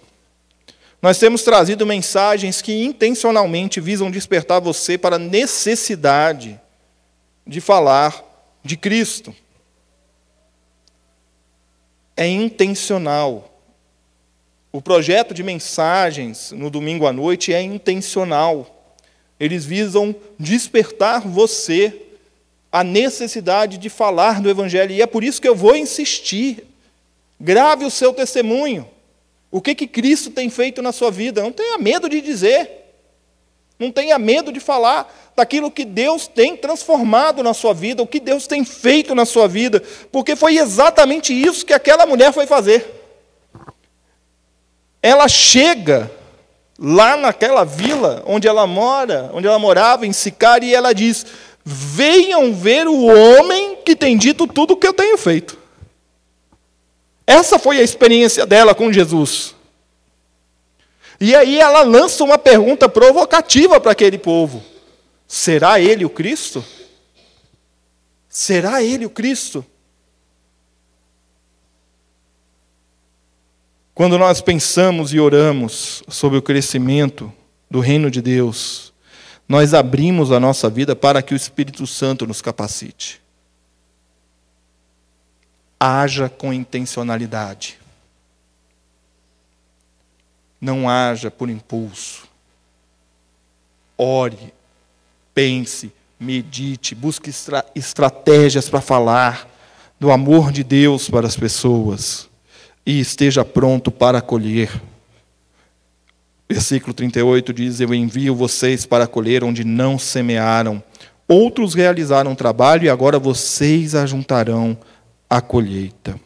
nós 1.01 1.17
temos 1.17 1.43
trazido 1.43 1.85
mensagens 1.85 2.61
que 2.61 2.83
intencionalmente 2.83 3.79
visam 3.79 4.11
despertar 4.11 4.59
você 4.59 4.97
para 4.97 5.15
a 5.15 5.19
necessidade 5.19 6.59
de 7.47 7.61
falar 7.61 8.21
de 8.61 8.75
Cristo. 8.75 9.33
É 12.17 12.27
intencional. 12.27 13.48
O 14.71 14.81
projeto 14.81 15.33
de 15.33 15.41
mensagens 15.41 16.51
no 16.51 16.69
domingo 16.69 17.07
à 17.07 17.13
noite 17.13 17.51
é 17.51 17.61
intencional. 17.61 18.95
Eles 19.39 19.65
visam 19.65 20.15
despertar 20.37 21.21
você 21.27 22.03
a 22.71 22.83
necessidade 22.83 23.79
de 23.79 23.89
falar 23.89 24.41
do 24.41 24.49
Evangelho. 24.49 24.91
E 24.91 25.01
é 25.01 25.07
por 25.07 25.23
isso 25.23 25.41
que 25.41 25.47
eu 25.47 25.55
vou 25.55 25.75
insistir. 25.75 26.67
Grave 27.39 27.83
o 27.83 27.89
seu 27.89 28.13
testemunho. 28.13 28.87
O 29.49 29.59
que, 29.59 29.73
que 29.73 29.87
Cristo 29.87 30.29
tem 30.29 30.49
feito 30.51 30.83
na 30.83 30.91
sua 30.91 31.09
vida? 31.09 31.41
Não 31.41 31.51
tenha 31.51 31.79
medo 31.79 32.07
de 32.07 32.21
dizer. 32.21 32.69
Não 33.79 33.91
tenha 33.91 34.19
medo 34.19 34.51
de 34.51 34.59
falar 34.59 35.31
daquilo 35.35 35.71
que 35.71 35.85
Deus 35.85 36.27
tem 36.27 36.55
transformado 36.55 37.41
na 37.41 37.53
sua 37.53 37.73
vida, 37.73 38.03
o 38.03 38.07
que 38.07 38.19
Deus 38.19 38.45
tem 38.45 38.65
feito 38.65 39.15
na 39.15 39.25
sua 39.25 39.47
vida, 39.47 39.81
porque 40.11 40.35
foi 40.35 40.57
exatamente 40.57 41.33
isso 41.33 41.65
que 41.65 41.73
aquela 41.73 42.05
mulher 42.05 42.33
foi 42.33 42.45
fazer. 42.45 42.98
Ela 45.01 45.27
chega 45.27 46.11
lá 46.77 47.17
naquela 47.17 47.63
vila 47.63 48.23
onde 48.25 48.47
ela 48.47 48.65
mora, 48.65 49.29
onde 49.33 49.47
ela 49.47 49.59
morava, 49.59 50.05
em 50.05 50.13
Sicar, 50.13 50.63
e 50.63 50.73
ela 50.73 50.93
diz: 50.93 51.25
Venham 51.63 52.53
ver 52.53 52.87
o 52.87 53.05
homem 53.05 53.77
que 53.85 53.95
tem 53.95 54.17
dito 54.17 54.47
tudo 54.47 54.73
o 54.73 54.77
que 54.77 54.87
eu 54.87 54.93
tenho 54.93 55.17
feito. 55.17 55.57
Essa 57.27 57.59
foi 57.59 57.77
a 57.77 57.83
experiência 57.83 58.45
dela 58.45 58.73
com 58.73 58.91
Jesus. 58.91 59.55
E 61.19 61.35
aí 61.35 61.59
ela 61.59 61.83
lança 61.83 62.23
uma 62.23 62.37
pergunta 62.37 62.87
provocativa 62.87 63.79
para 63.79 63.91
aquele 63.91 64.17
povo: 64.17 64.63
Será 65.27 65.79
ele 65.79 66.05
o 66.05 66.09
Cristo? 66.09 66.63
Será 68.27 68.81
ele 68.81 69.05
o 69.05 69.09
Cristo? 69.09 69.65
Quando 73.99 74.17
nós 74.17 74.39
pensamos 74.39 75.13
e 75.13 75.19
oramos 75.19 76.01
sobre 76.07 76.37
o 76.37 76.41
crescimento 76.41 77.33
do 77.69 77.81
reino 77.81 78.09
de 78.09 78.21
Deus, 78.21 78.93
nós 79.45 79.73
abrimos 79.73 80.31
a 80.31 80.39
nossa 80.39 80.69
vida 80.69 80.95
para 80.95 81.21
que 81.21 81.33
o 81.33 81.35
Espírito 81.35 81.85
Santo 81.85 82.25
nos 82.25 82.41
capacite. 82.41 83.21
Haja 85.77 86.29
com 86.29 86.53
intencionalidade. 86.53 87.77
Não 90.61 90.87
haja 90.87 91.29
por 91.29 91.49
impulso. 91.49 92.25
Ore, 93.97 94.53
pense, 95.33 95.91
medite, 96.17 96.95
busque 96.95 97.31
estra 97.31 97.65
estratégias 97.75 98.69
para 98.69 98.79
falar 98.79 99.45
do 99.99 100.09
amor 100.09 100.53
de 100.53 100.63
Deus 100.63 101.09
para 101.09 101.27
as 101.27 101.35
pessoas 101.35 102.28
e 102.89 102.99
esteja 102.99 103.45
pronto 103.45 103.91
para 103.91 104.17
acolher. 104.17 104.81
Versículo 106.49 106.91
38 106.91 107.53
diz: 107.53 107.79
Eu 107.79 107.93
envio 107.93 108.33
vocês 108.33 108.83
para 108.83 109.05
colher 109.05 109.43
onde 109.43 109.63
não 109.63 109.99
semearam. 109.99 110.81
Outros 111.27 111.75
realizaram 111.75 112.33
trabalho 112.33 112.85
e 112.85 112.89
agora 112.89 113.19
vocês 113.19 113.93
ajuntarão 113.93 114.75
a 115.29 115.39
colheita. 115.39 116.19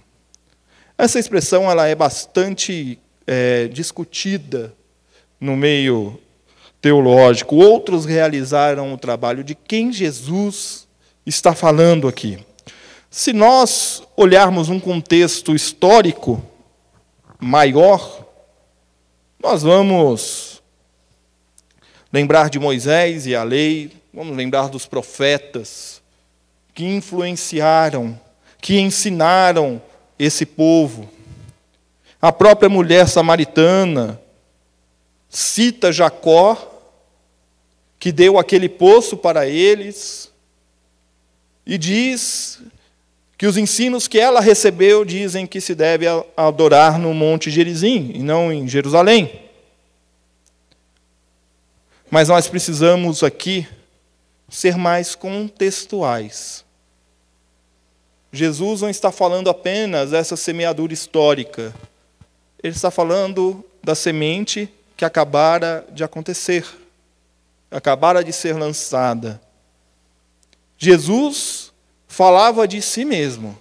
Essa 0.98 1.20
expressão 1.20 1.70
ela 1.70 1.86
é 1.86 1.96
bastante 1.96 2.98
é, 3.28 3.68
discutida 3.68 4.74
no 5.42 5.58
meio 5.58 6.18
teológico. 6.82 7.58
Outros 7.58 8.06
realizaram 8.06 8.94
o 8.94 8.98
trabalho. 8.98 9.44
De 9.44 9.54
quem 9.54 9.92
Jesus 9.92 10.88
está 11.26 11.54
falando 11.54 12.08
aqui? 12.08 12.40
Se 13.12 13.34
nós 13.34 14.02
olharmos 14.16 14.70
um 14.70 14.80
contexto 14.80 15.54
histórico, 15.54 16.42
maior, 17.44 18.26
nós 19.40 19.62
vamos 19.62 20.64
lembrar 22.12 22.50
de 22.50 22.58
Moisés 22.58 23.28
e 23.28 23.36
a 23.36 23.44
lei, 23.44 23.92
vamos 24.14 24.36
lembrar 24.38 24.70
dos 24.70 24.86
profetas 24.86 26.02
que 26.74 26.86
influenciaram, 26.86 28.20
que 28.62 28.80
ensinaram 28.80 29.82
esse 30.18 30.46
povo. 30.46 31.10
A 32.22 32.32
própria 32.32 32.70
mulher 32.70 33.08
samaritana 33.08 34.20
cita 35.28 35.92
Jacó, 35.92 36.72
que 38.00 38.12
deu 38.12 38.40
aquele 38.40 38.70
poço 38.70 39.18
para 39.18 39.48
eles, 39.48 40.32
e 41.66 41.78
diz 41.78 42.62
que 43.44 43.48
os 43.48 43.58
ensinos 43.58 44.08
que 44.08 44.18
ela 44.18 44.40
recebeu 44.40 45.04
dizem 45.04 45.46
que 45.46 45.60
se 45.60 45.76
deve 45.76 46.06
adorar 46.38 46.98
no 46.98 47.14
Monte 47.14 47.52
Gerizim 47.52 48.14
e 48.16 48.20
não 48.20 48.54
em 48.54 48.66
Jerusalém. 48.70 49.42
Mas 52.10 52.30
nós 52.30 52.48
precisamos 52.48 53.22
aqui 53.22 53.68
ser 54.48 54.78
mais 54.78 55.14
contextuais. 55.14 56.64
Jesus 58.32 58.80
não 58.80 58.90
está 58.90 59.12
falando 59.12 59.50
apenas 59.50 60.12
dessa 60.12 60.38
semeadura 60.38 60.94
histórica. 60.94 61.76
Ele 62.64 62.74
está 62.74 62.90
falando 62.90 63.62
da 63.84 63.94
semente 63.94 64.74
que 64.96 65.04
acabara 65.04 65.86
de 65.92 66.02
acontecer, 66.02 66.66
acabara 67.70 68.24
de 68.24 68.32
ser 68.32 68.54
lançada. 68.54 69.42
Jesus 70.78 71.63
falava 72.14 72.68
de 72.68 72.80
si 72.80 73.04
mesmo, 73.04 73.58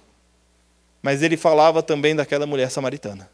mas 1.01 1.23
ele 1.23 1.35
falava 1.35 1.81
também 1.81 2.15
daquela 2.15 2.45
mulher 2.45 2.69
samaritana. 2.69 3.27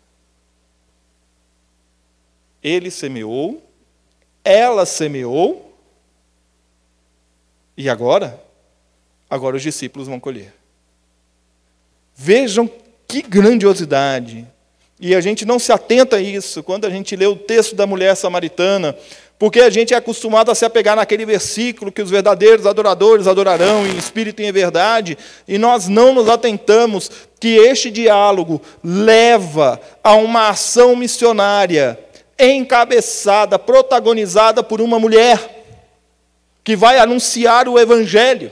Ele 2.64 2.90
semeou, 2.90 3.62
ela 4.46 4.86
semeou, 4.86 5.78
e 7.76 7.90
agora? 7.90 8.42
Agora 9.30 9.58
os 9.58 9.62
discípulos 9.62 10.08
vão 10.08 10.22
colher. 10.22 10.54
Vejam 12.16 12.72
que 13.06 13.22
grandiosidade. 13.22 14.48
E 15.02 15.14
a 15.14 15.20
gente 15.20 15.46
não 15.46 15.60
se 15.60 15.74
atenta 15.74 16.16
a 16.16 16.22
isso 16.22 16.64
quando 16.64 16.86
a 16.86 16.90
gente 16.90 17.14
lê 17.18 17.28
o 17.28 17.36
texto 17.36 17.76
da 17.76 17.86
mulher 17.86 18.16
samaritana, 18.16 18.98
porque 19.40 19.62
a 19.62 19.70
gente 19.70 19.94
é 19.94 19.98
acostumado 19.98 20.52
a 20.52 20.56
se 20.56 20.66
apegar 20.66 20.98
naquele 20.98 21.26
versículo 21.26 21.94
que 21.94 22.02
os 22.02 22.10
verdadeiros 22.12 22.66
adoradores 22.66 23.26
adorarão 23.26 23.88
em 23.88 23.98
espírito 23.98 24.42
e 24.42 24.46
em 24.46 24.52
verdade, 24.52 25.18
e 25.48 25.58
nós 25.58 25.88
não 25.88 26.14
nos 26.14 26.28
atentamos 26.28 27.10
que 27.40 27.56
este 27.56 27.90
diálogo 27.90 28.62
leva 28.84 29.80
a 30.04 30.14
uma 30.16 30.50
ação 30.50 30.94
missionária 30.94 31.98
encabeçada, 32.38 33.58
protagonizada 33.58 34.62
por 34.62 34.82
uma 34.82 35.00
mulher 35.00 35.64
que 36.62 36.76
vai 36.76 37.00
anunciar 37.00 37.70
o 37.70 37.80
evangelho 37.80 38.52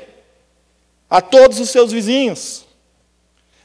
a 1.10 1.20
todos 1.20 1.60
os 1.60 1.70
seus 1.70 1.91
vizinhos. 1.91 2.65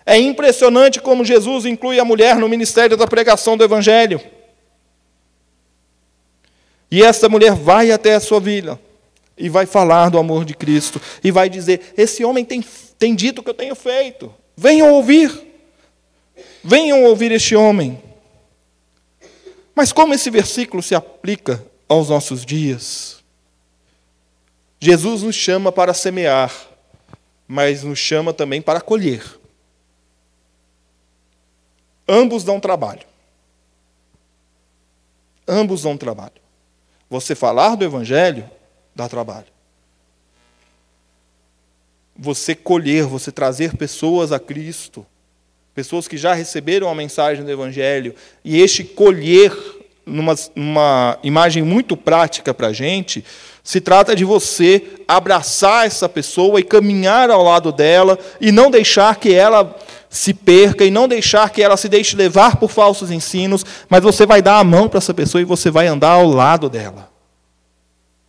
É 0.04 0.18
impressionante 0.18 1.00
como 1.00 1.24
Jesus 1.24 1.66
inclui 1.66 2.00
a 2.00 2.04
mulher 2.04 2.34
no 2.34 2.48
ministério 2.48 2.96
da 2.96 3.06
pregação 3.06 3.56
do 3.56 3.62
evangelho. 3.62 4.20
E 6.92 7.02
essa 7.02 7.26
mulher 7.26 7.54
vai 7.54 7.90
até 7.90 8.14
a 8.14 8.20
sua 8.20 8.38
vila 8.38 8.78
e 9.34 9.48
vai 9.48 9.64
falar 9.64 10.10
do 10.10 10.18
amor 10.18 10.44
de 10.44 10.52
Cristo 10.52 11.00
e 11.24 11.30
vai 11.30 11.48
dizer: 11.48 11.94
Esse 11.96 12.22
homem 12.22 12.44
tem, 12.44 12.62
tem 12.98 13.14
dito 13.14 13.38
o 13.38 13.42
que 13.42 13.48
eu 13.48 13.54
tenho 13.54 13.74
feito. 13.74 14.32
Venham 14.54 14.92
ouvir. 14.92 15.32
Venham 16.62 17.02
ouvir 17.04 17.32
este 17.32 17.56
homem. 17.56 17.98
Mas 19.74 19.90
como 19.90 20.12
esse 20.12 20.28
versículo 20.28 20.82
se 20.82 20.94
aplica 20.94 21.64
aos 21.88 22.10
nossos 22.10 22.44
dias? 22.44 23.24
Jesus 24.78 25.22
nos 25.22 25.34
chama 25.34 25.72
para 25.72 25.94
semear, 25.94 26.52
mas 27.48 27.82
nos 27.82 27.98
chama 27.98 28.34
também 28.34 28.60
para 28.60 28.82
colher. 28.82 29.24
Ambos 32.06 32.44
dão 32.44 32.60
trabalho. 32.60 33.06
Ambos 35.48 35.84
dão 35.84 35.96
trabalho. 35.96 36.42
Você 37.12 37.34
falar 37.34 37.74
do 37.74 37.84
Evangelho 37.84 38.48
dá 38.94 39.06
trabalho. 39.06 39.44
Você 42.16 42.54
colher, 42.54 43.04
você 43.04 43.30
trazer 43.30 43.76
pessoas 43.76 44.32
a 44.32 44.38
Cristo, 44.38 45.04
pessoas 45.74 46.08
que 46.08 46.16
já 46.16 46.32
receberam 46.32 46.88
a 46.88 46.94
mensagem 46.94 47.44
do 47.44 47.50
Evangelho, 47.50 48.14
e 48.42 48.62
este 48.62 48.82
colher, 48.82 49.54
numa, 50.06 50.34
numa 50.56 51.18
imagem 51.22 51.62
muito 51.62 51.98
prática 51.98 52.54
para 52.54 52.68
a 52.68 52.72
gente, 52.72 53.22
se 53.62 53.78
trata 53.78 54.16
de 54.16 54.24
você 54.24 54.82
abraçar 55.06 55.86
essa 55.86 56.08
pessoa 56.08 56.60
e 56.60 56.64
caminhar 56.64 57.30
ao 57.30 57.42
lado 57.42 57.70
dela 57.72 58.18
e 58.40 58.50
não 58.50 58.70
deixar 58.70 59.16
que 59.16 59.34
ela 59.34 59.78
se 60.12 60.34
perca 60.34 60.84
e 60.84 60.90
não 60.90 61.08
deixar 61.08 61.48
que 61.48 61.62
ela 61.62 61.74
se 61.74 61.88
deixe 61.88 62.14
levar 62.14 62.56
por 62.56 62.70
falsos 62.70 63.10
ensinos, 63.10 63.64
mas 63.88 64.02
você 64.02 64.26
vai 64.26 64.42
dar 64.42 64.58
a 64.58 64.64
mão 64.64 64.86
para 64.86 64.98
essa 64.98 65.14
pessoa 65.14 65.40
e 65.40 65.46
você 65.46 65.70
vai 65.70 65.86
andar 65.86 66.10
ao 66.10 66.28
lado 66.28 66.68
dela. 66.68 67.10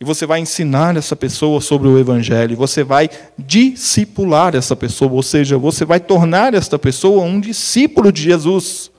E 0.00 0.04
você 0.04 0.24
vai 0.24 0.40
ensinar 0.40 0.96
essa 0.96 1.14
pessoa 1.14 1.60
sobre 1.60 1.86
o 1.86 1.98
Evangelho, 1.98 2.56
você 2.56 2.82
vai 2.82 3.10
discipular 3.38 4.56
essa 4.56 4.74
pessoa, 4.74 5.12
ou 5.12 5.22
seja, 5.22 5.58
você 5.58 5.84
vai 5.84 6.00
tornar 6.00 6.54
esta 6.54 6.78
pessoa 6.78 7.22
um 7.22 7.38
discípulo 7.38 8.10
de 8.10 8.22
Jesus. 8.22 8.90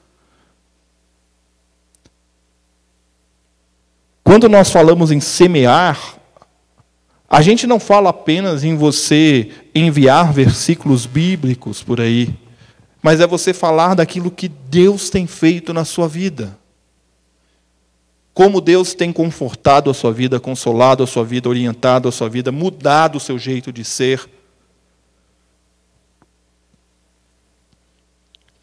Quando 4.24 4.48
nós 4.48 4.70
falamos 4.70 5.12
em 5.12 5.20
semear, 5.20 6.20
a 7.28 7.42
gente 7.42 7.66
não 7.66 7.80
fala 7.80 8.12
apenas 8.12 8.64
em 8.64 8.76
você 8.76 9.50
enviar 9.74 10.32
versículos 10.32 11.08
bíblicos 11.08 11.82
por 11.82 12.00
aí, 12.00 12.45
mas 13.06 13.22
é 13.22 13.28
você 13.28 13.54
falar 13.54 13.94
daquilo 13.94 14.32
que 14.32 14.48
Deus 14.48 15.12
tem 15.12 15.28
feito 15.28 15.72
na 15.72 15.86
sua 15.86 16.08
vida. 16.08 16.58
Como 18.34 18.60
Deus 18.60 18.96
tem 18.96 19.14
confortado 19.14 19.92
a 19.92 19.94
sua 19.94 20.12
vida, 20.12 20.40
consolado 20.40 21.04
a 21.04 21.08
sua 21.08 21.24
vida, 21.24 21.48
orientado 21.48 22.10
a 22.10 22.12
sua 22.12 22.28
vida, 22.28 22.52
mudado 22.52 23.18
o 23.18 23.20
seu 23.20 23.38
jeito 23.38 23.72
de 23.72 23.86
ser. 23.86 24.28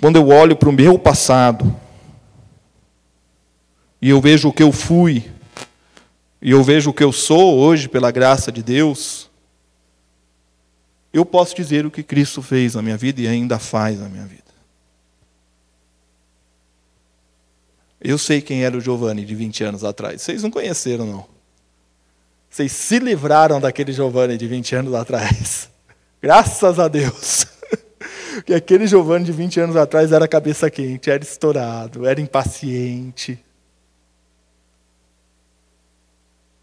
Quando 0.00 0.16
eu 0.16 0.26
olho 0.26 0.56
para 0.56 0.70
o 0.70 0.72
meu 0.72 0.98
passado, 0.98 1.72
e 4.00 4.08
eu 4.08 4.20
vejo 4.20 4.48
o 4.48 4.52
que 4.52 4.64
eu 4.64 4.72
fui, 4.72 5.30
e 6.42 6.50
eu 6.50 6.64
vejo 6.64 6.90
o 6.90 6.92
que 6.92 7.04
eu 7.04 7.12
sou 7.12 7.60
hoje 7.60 7.88
pela 7.88 8.10
graça 8.10 8.50
de 8.50 8.60
Deus, 8.60 9.30
eu 11.12 11.24
posso 11.24 11.54
dizer 11.54 11.84
o 11.84 11.90
que 11.90 12.02
Cristo 12.02 12.42
fez 12.42 12.74
na 12.74 12.82
minha 12.82 12.96
vida 12.96 13.20
e 13.20 13.26
ainda 13.26 13.58
faz 13.58 14.00
na 14.00 14.08
minha 14.08 14.24
vida. 14.24 14.42
Eu 18.00 18.18
sei 18.18 18.40
quem 18.40 18.64
era 18.64 18.76
o 18.76 18.80
Giovanni 18.80 19.24
de 19.24 19.34
20 19.34 19.64
anos 19.64 19.84
atrás. 19.84 20.22
Vocês 20.22 20.42
não 20.42 20.50
conheceram, 20.50 21.06
não. 21.06 21.26
Vocês 22.50 22.72
se 22.72 22.98
livraram 22.98 23.60
daquele 23.60 23.92
Giovanni 23.92 24.36
de 24.36 24.46
20 24.46 24.74
anos 24.76 24.94
atrás. 24.94 25.68
Graças 26.20 26.78
a 26.78 26.88
Deus. 26.88 27.46
Porque 28.34 28.54
aquele 28.54 28.86
Giovanni 28.86 29.24
de 29.24 29.32
20 29.32 29.60
anos 29.60 29.76
atrás 29.76 30.10
era 30.10 30.26
cabeça 30.26 30.70
quente, 30.70 31.10
era 31.10 31.22
estourado, 31.22 32.06
era 32.06 32.20
impaciente. 32.20 33.38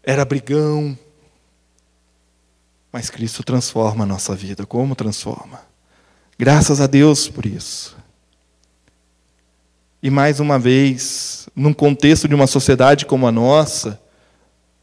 era 0.02 0.24
brigão. 0.24 0.98
Mas 2.92 3.08
Cristo 3.08 3.42
transforma 3.42 4.04
a 4.04 4.06
nossa 4.06 4.34
vida. 4.34 4.66
Como 4.66 4.94
transforma? 4.94 5.60
Graças 6.38 6.80
a 6.80 6.86
Deus 6.86 7.28
por 7.28 7.46
isso. 7.46 7.96
E 10.02 10.08
mais 10.08 10.40
uma 10.40 10.58
vez, 10.58 11.48
num 11.54 11.74
contexto 11.74 12.26
de 12.26 12.34
uma 12.34 12.46
sociedade 12.46 13.04
como 13.04 13.26
a 13.26 13.32
nossa, 13.32 14.00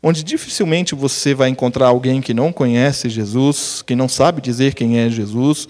onde 0.01 0.23
dificilmente 0.23 0.93
você 0.93 1.33
vai 1.33 1.49
encontrar 1.49 1.87
alguém 1.87 2.21
que 2.21 2.33
não 2.33 2.53
conhece 2.53 3.09
Jesus, 3.09 3.81
que 3.81 3.95
não 3.95 4.07
sabe 4.07 4.41
dizer 4.41 4.75
quem 4.75 4.99
é 4.99 5.09
Jesus, 5.09 5.67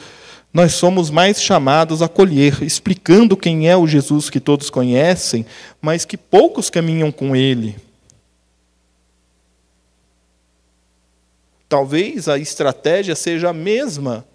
nós 0.53 0.73
somos 0.73 1.09
mais 1.09 1.41
chamados 1.41 2.01
a 2.01 2.07
colher, 2.07 2.61
explicando 2.61 3.37
quem 3.37 3.69
é 3.69 3.77
o 3.77 3.87
Jesus 3.87 4.29
que 4.29 4.39
todos 4.39 4.69
conhecem, 4.69 5.45
mas 5.81 6.03
que 6.03 6.17
poucos 6.17 6.69
caminham 6.69 7.11
com 7.11 7.35
ele. 7.35 7.75
Talvez 11.69 12.29
a 12.29 12.37
estratégia 12.37 13.15
seja 13.15 13.49
a 13.49 13.53
mesma 13.53 14.25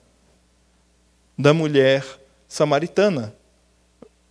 da 1.37 1.55
mulher 1.55 2.05
samaritana. 2.47 3.35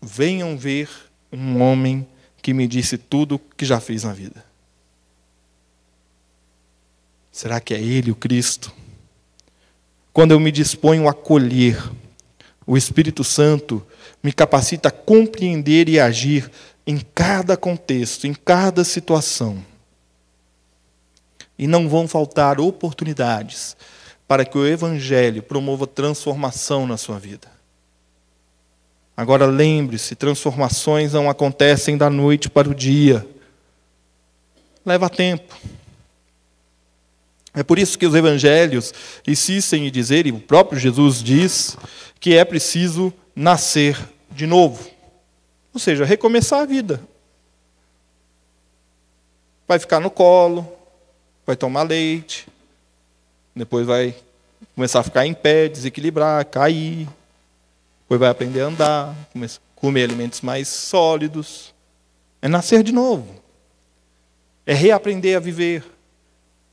Venham 0.01 0.57
ver 0.57 0.89
um 1.31 1.61
homem 1.61 2.07
que 2.41 2.53
me 2.53 2.67
disse 2.67 2.97
tudo 2.97 3.39
que 3.57 3.65
já 3.65 3.79
fiz 3.79 4.03
na 4.03 4.13
vida. 4.13 4.43
Será 7.31 7.59
que 7.59 7.73
é 7.73 7.81
ele 7.81 8.11
o 8.11 8.15
Cristo? 8.15 8.71
Quando 10.13 10.31
eu 10.31 10.39
me 10.39 10.51
disponho 10.51 11.07
a 11.07 11.11
acolher, 11.11 11.81
o 12.67 12.77
Espírito 12.77 13.23
Santo 13.23 13.85
me 14.21 14.31
capacita 14.31 14.89
a 14.89 14.91
compreender 14.91 15.89
e 15.89 15.99
agir 15.99 16.51
em 16.85 16.99
cada 16.99 17.55
contexto, 17.55 18.27
em 18.27 18.33
cada 18.33 18.83
situação 18.83 19.70
e 21.61 21.67
não 21.67 21.87
vão 21.87 22.07
faltar 22.07 22.59
oportunidades 22.59 23.77
para 24.27 24.43
que 24.43 24.57
o 24.57 24.65
Evangelho 24.65 25.43
promova 25.43 25.85
transformação 25.85 26.87
na 26.87 26.97
sua 26.97 27.19
vida. 27.19 27.47
Agora 29.15 29.45
lembre-se: 29.45 30.15
transformações 30.15 31.13
não 31.13 31.29
acontecem 31.29 31.95
da 31.95 32.09
noite 32.09 32.49
para 32.49 32.67
o 32.67 32.73
dia. 32.73 33.27
Leva 34.83 35.07
tempo. 35.07 35.55
É 37.53 37.61
por 37.61 37.77
isso 37.77 37.99
que 37.99 38.07
os 38.07 38.15
evangelhos 38.15 38.93
insistem 39.27 39.85
em 39.85 39.91
dizer, 39.91 40.25
e 40.25 40.31
o 40.31 40.39
próprio 40.39 40.79
Jesus 40.79 41.21
diz, 41.21 41.77
que 42.19 42.33
é 42.33 42.43
preciso 42.45 43.13
nascer 43.35 43.99
de 44.31 44.47
novo. 44.47 44.89
Ou 45.73 45.79
seja, 45.79 46.05
recomeçar 46.05 46.61
a 46.61 46.65
vida. 46.65 47.01
Vai 49.67 49.77
ficar 49.77 49.99
no 49.99 50.09
colo, 50.09 50.80
vai 51.51 51.55
tomar 51.57 51.83
leite, 51.83 52.47
depois 53.53 53.85
vai 53.85 54.15
começar 54.73 55.01
a 55.01 55.03
ficar 55.03 55.27
em 55.27 55.33
pé, 55.33 55.67
desequilibrar, 55.67 56.45
cair, 56.45 57.09
depois 58.03 58.21
vai 58.21 58.29
aprender 58.29 58.61
a 58.61 58.67
andar, 58.67 59.15
comer 59.75 60.05
alimentos 60.05 60.39
mais 60.39 60.69
sólidos. 60.69 61.73
É 62.41 62.47
nascer 62.47 62.83
de 62.83 62.93
novo. 62.93 63.27
É 64.65 64.73
reaprender 64.73 65.35
a 65.35 65.41
viver. 65.41 65.83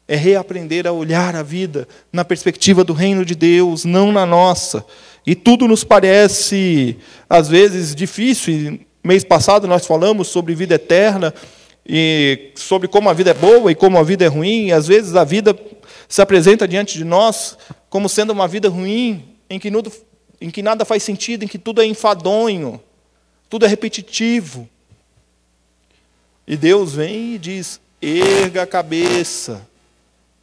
É 0.07 0.15
reaprender 0.15 0.87
a 0.87 0.93
olhar 0.93 1.35
a 1.35 1.43
vida 1.43 1.89
na 2.13 2.25
perspectiva 2.25 2.85
do 2.85 2.93
reino 2.93 3.25
de 3.25 3.35
Deus, 3.35 3.85
não 3.85 4.13
na 4.13 4.25
nossa. 4.25 4.87
E 5.27 5.35
tudo 5.35 5.67
nos 5.67 5.83
parece, 5.83 6.97
às 7.29 7.49
vezes, 7.49 7.97
difícil. 7.97 8.79
Mês 9.03 9.25
passado 9.25 9.67
nós 9.67 9.85
falamos 9.85 10.29
sobre 10.29 10.55
vida 10.55 10.77
eterna 10.77 11.35
e 11.89 12.51
sobre 12.55 12.87
como 12.87 13.09
a 13.09 13.15
vida 13.15 13.31
é 13.31 13.35
boa 13.35 13.73
e 13.73 13.75
como 13.75 13.97
a 13.97 14.03
vida 14.03 14.25
é 14.25 14.29
ruim. 14.29 14.67
E 14.67 14.73
às 14.73 14.87
vezes 14.87 15.17
a 15.17 15.25
vida 15.25 15.59
se 16.07 16.21
apresenta 16.21 16.69
diante 16.69 16.99
de 16.99 17.05
nós 17.05 17.57
como 17.89 18.09
sendo 18.09 18.33
uma 18.33 18.47
vida 18.47 18.69
ruim, 18.69 19.25
em 19.49 19.59
que, 19.59 19.71
nudo, 19.71 19.91
em 20.39 20.51
que 20.51 20.63
nada 20.63 20.85
faz 20.85 21.03
sentido, 21.03 21.45
em 21.45 21.49
que 21.49 21.59
tudo 21.59 21.81
é 21.81 21.87
enfadonho, 21.87 22.79
tudo 23.49 23.65
é 23.65 23.69
repetitivo. 23.69 24.69
E 26.47 26.57
Deus 26.57 26.93
vem 26.93 27.35
e 27.35 27.39
diz: 27.39 27.81
erga 28.03 28.65
a 28.65 28.67
cabeça, 28.67 29.67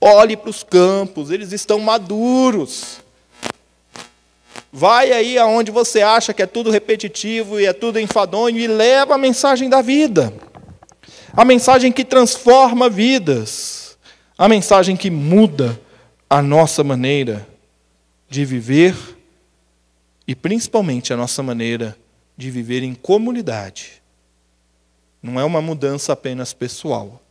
olhe 0.02 0.36
para 0.36 0.50
os 0.50 0.64
campos, 0.64 1.30
eles 1.30 1.52
estão 1.52 1.80
maduros. 1.80 3.04
Vai 4.74 5.12
aí 5.12 5.38
aonde 5.38 5.72
você 5.72 6.02
acha 6.02 6.34
que 6.34 6.42
é 6.42 6.48
tudo 6.48 6.72
repetitivo 6.72 7.60
e 7.60 7.66
é 7.66 7.72
tudo 7.72 8.00
enfadonho 8.00 8.58
e 8.58 8.68
leva 8.68 9.14
a 9.14 9.18
mensagem 9.18 9.70
da 9.70 9.82
vida 9.82 10.34
a 11.38 11.44
mensagem 11.44 11.92
que 11.92 12.06
transforma 12.06 12.90
vidas, 12.90 13.98
a 14.38 14.48
mensagem 14.48 14.96
que 14.96 15.10
muda 15.10 15.80
a 16.30 16.42
nossa 16.42 16.82
maneira 16.82 17.46
de 18.30 18.46
viver 18.46 18.96
e 20.26 20.34
principalmente 20.34 21.12
a 21.12 21.18
nossa 21.18 21.44
maneira 21.44 21.98
de 22.38 22.50
viver 22.50 22.84
em 22.84 22.96
comunidade. 22.96 24.02
Não 25.22 25.38
é 25.40 25.44
uma 25.44 25.62
mudança 25.62 26.14
apenas 26.14 26.54
pessoal, 26.54 27.22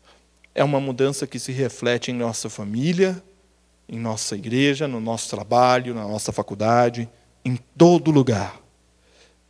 é 0.54 0.62
uma 0.62 0.80
mudança 0.80 1.26
que 1.26 1.38
se 1.38 1.50
reflete 1.50 2.10
em 2.10 2.14
nossa 2.14 2.50
família, 2.50 3.22
em 3.88 3.98
nossa 3.98 4.34
igreja, 4.34 4.86
no 4.86 5.00
nosso 5.00 5.30
trabalho, 5.30 5.94
na 5.94 6.06
nossa 6.06 6.30
faculdade, 6.30 7.08
em 7.42 7.58
todo 7.76 8.10
lugar. 8.10 8.60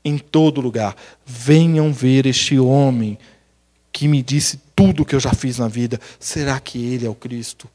Em 0.04 0.16
todo 0.18 0.60
lugar. 0.60 0.94
Venham 1.24 1.92
ver 1.92 2.26
este 2.26 2.58
homem 2.58 3.18
que 3.94 4.09
me 4.09 4.24
disse 4.24 4.61
tudo 4.74 5.02
o 5.02 5.07
que 5.07 5.14
eu 5.14 5.20
já 5.20 5.33
fiz 5.33 5.61
na 5.61 5.68
vida. 5.68 6.00
Será 6.18 6.59
que 6.59 6.85
ele 6.85 7.07
é 7.07 7.09
o 7.09 7.14
Cristo? 7.14 7.70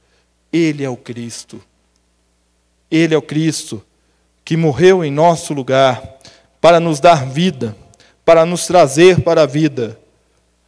Ele 0.51 0.83
é 0.83 0.89
o 0.89 0.97
Cristo. 0.97 1.63
Ele 2.91 3.15
é 3.15 3.17
o 3.17 3.21
Cristo 3.21 3.81
que 4.43 4.57
morreu 4.57 5.01
em 5.05 5.09
nosso 5.09 5.53
lugar 5.53 6.19
para 6.59 6.77
nos 6.77 6.99
dar 6.99 7.25
vida, 7.25 7.73
para 8.25 8.45
nos 8.45 8.67
trazer 8.67 9.21
para 9.21 9.43
a 9.43 9.45
vida. 9.45 9.97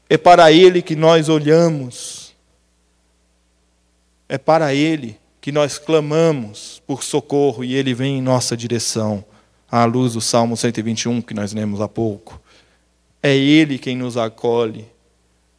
É 0.10 0.18
para 0.18 0.54
Ele 0.54 0.82
que 0.82 0.96
nós 0.96 1.28
olhamos. 1.28 2.34
É 4.30 4.38
para 4.38 4.74
Ele 4.74 5.18
que 5.42 5.52
nós 5.52 5.78
clamamos 5.78 6.82
por 6.88 7.04
socorro 7.04 7.62
e 7.62 7.76
Ele 7.76 7.94
vem 7.94 8.20
em 8.20 8.22
nossa 8.22 8.56
direção, 8.56 9.22
à 9.70 9.84
luz 9.84 10.14
do 10.14 10.22
Salmo 10.22 10.56
121 10.56 11.22
que 11.22 11.34
nós 11.34 11.52
lemos 11.52 11.82
há 11.82 11.90
pouco. 11.90 12.40
É 13.22 13.36
Ele 13.36 13.78
quem 13.78 13.98
nos 13.98 14.16
acolhe. 14.16 14.86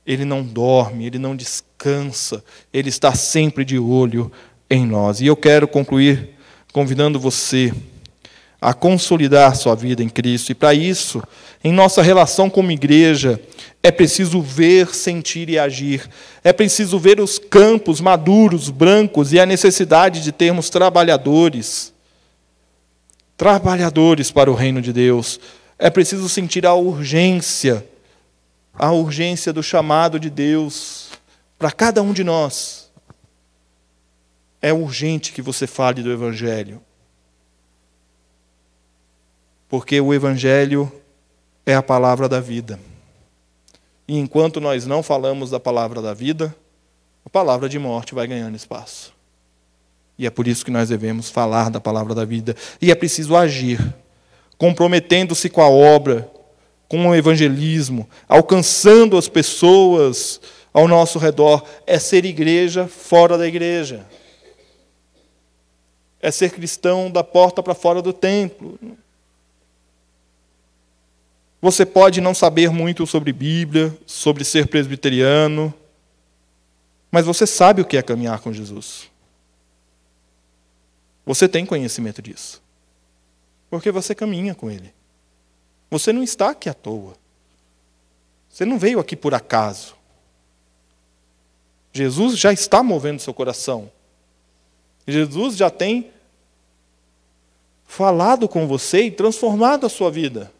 Ele 0.07 0.25
não 0.25 0.43
dorme, 0.43 1.07
ele 1.07 1.19
não 1.19 1.37
descansa, 1.37 2.45
ele 2.73 2.89
está 2.89 3.15
sempre 3.15 3.65
de 3.65 3.79
olho 3.79 4.31
em 4.69 4.87
nós. 4.87 5.21
E 5.21 5.27
eu 5.27 5.37
quero 5.37 5.69
concluir 5.69 6.31
convidando 6.73 7.21
você 7.21 7.73
a 8.63 8.73
consolidar 8.73 9.57
sua 9.57 9.75
vida 9.75 10.05
em 10.05 10.09
Cristo. 10.09 10.53
E 10.53 10.55
para 10.55 10.73
isso, 10.73 11.21
em 11.65 11.73
nossa 11.73 12.01
relação 12.01 12.49
como 12.49 12.71
igreja, 12.71 13.41
é 13.83 13.91
preciso 13.91 14.41
ver, 14.41 14.95
sentir 14.95 15.51
e 15.51 15.59
agir. 15.59 16.09
É 16.45 16.53
preciso 16.53 16.97
ver 16.97 17.21
os 17.21 17.41
campos 17.41 18.01
maduros, 18.01 18.71
brancos 18.71 19.33
e 19.33 19.41
a 19.41 19.45
necessidade 19.45 20.23
de 20.23 20.31
termos 20.31 20.71
trabalhadores. 20.71 21.93
Trabalhadores 23.37 24.31
para 24.31 24.49
o 24.49 24.55
reino 24.55 24.81
de 24.81 24.93
Deus 24.93 25.41
é 25.77 25.91
preciso 25.91 26.29
sentir 26.29 26.65
a 26.65 26.75
urgência, 26.75 27.85
a 28.75 28.91
urgência 28.91 29.53
do 29.53 29.63
chamado 29.63 30.19
de 30.19 30.31
Deus 30.31 31.11
para 31.59 31.71
cada 31.71 32.03
um 32.03 32.13
de 32.13 32.25
nós. 32.25 32.91
É 34.61 34.73
urgente 34.73 35.33
que 35.33 35.43
você 35.43 35.67
fale 35.67 36.03
do 36.03 36.13
Evangelho. 36.13 36.81
Porque 39.69 40.01
o 40.01 40.13
Evangelho 40.13 40.91
é 41.65 41.75
a 41.75 41.83
palavra 41.83 42.29
da 42.29 42.41
vida. 42.41 42.79
E 44.07 44.19
enquanto 44.19 44.61
nós 44.61 44.87
não 44.87 45.03
falamos 45.03 45.51
da 45.51 45.61
palavra 45.61 46.03
da 46.03 46.13
vida, 46.13 46.55
a 47.25 47.31
palavra 47.31 47.69
de 47.69 47.79
morte 47.79 48.15
vai 48.15 48.27
ganhando 48.27 48.57
espaço. 48.57 49.13
E 50.19 50.27
é 50.27 50.31
por 50.31 50.47
isso 50.47 50.65
que 50.65 50.71
nós 50.71 50.89
devemos 50.89 51.31
falar 51.31 51.71
da 51.71 51.81
palavra 51.81 52.15
da 52.15 52.25
vida. 52.25 52.55
E 52.81 52.91
é 52.91 52.95
preciso 52.95 53.37
agir 53.37 53.95
comprometendo-se 54.59 55.49
com 55.49 55.61
a 55.61 55.69
obra, 55.69 56.31
com 56.93 57.09
o 57.09 57.15
evangelismo, 57.15 58.07
alcançando 58.29 59.17
as 59.17 59.27
pessoas 59.27 60.39
ao 60.75 60.87
nosso 60.87 61.19
redor, 61.19 61.65
é 61.87 61.99
ser 61.99 62.27
igreja 62.27 62.87
fora 62.87 63.39
da 63.39 63.49
igreja. 63.49 64.07
É 66.21 66.31
ser 66.31 66.51
cristão 66.51 67.11
da 67.11 67.25
porta 67.25 67.63
para 67.63 67.73
fora 67.73 68.03
do 68.03 68.13
templo. 68.13 68.79
Você 71.63 71.87
pode 71.87 72.21
não 72.21 72.35
saber 72.35 72.69
muito 72.69 73.07
sobre 73.07 73.33
Bíblia, 73.33 73.97
sobre 74.05 74.45
ser 74.45 74.67
presbiteriano, 74.67 75.73
mas 77.11 77.25
você 77.25 77.47
sabe 77.47 77.81
o 77.81 77.87
que 77.87 77.97
é 77.97 78.03
caminhar 78.03 78.39
com 78.41 78.53
Jesus. 78.53 79.11
Você 81.25 81.49
tem 81.49 81.65
conhecimento 81.65 82.21
disso. 82.21 82.63
Porque 83.71 83.91
você 83.91 84.15
caminha 84.15 84.55
com 84.55 84.71
Ele. 84.71 84.93
Você 85.93 86.11
não 86.11 86.23
está 86.23 86.49
aqui 86.49 86.71
à 86.71 86.75
toa. 86.75 87.13
Você 88.49 88.65
não 88.65 88.79
veio 88.79 88.99
aqui 88.99 89.15
por 89.15 89.35
acaso. 89.35 89.95
Jesus 91.93 92.39
já 92.39 92.51
está 92.51 92.83
movendo 92.83 93.21
seu 93.21 93.35
coração. 93.35 93.91
Jesus 95.07 95.55
já 95.55 95.69
tem 95.69 96.11
falado 97.87 98.49
com 98.49 98.67
você 98.67 99.03
e 99.03 99.11
transformado 99.11 99.85
a 99.85 99.91
sua 99.91 100.11
vida. 100.11 100.51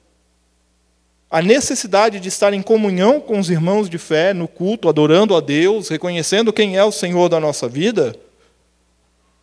A 1.31 1.41
necessidade 1.41 2.21
de 2.21 2.29
estar 2.29 2.53
em 2.53 2.61
comunhão 2.61 3.19
com 3.19 3.39
os 3.39 3.49
irmãos 3.49 3.89
de 3.89 3.97
fé, 3.97 4.35
no 4.35 4.47
culto, 4.47 4.87
adorando 4.87 5.35
a 5.35 5.41
Deus, 5.41 5.89
reconhecendo 5.89 6.53
quem 6.53 6.77
é 6.77 6.85
o 6.85 6.93
Senhor 6.93 7.31
da 7.31 7.41
nossa 7.41 7.67
vida, 7.67 8.15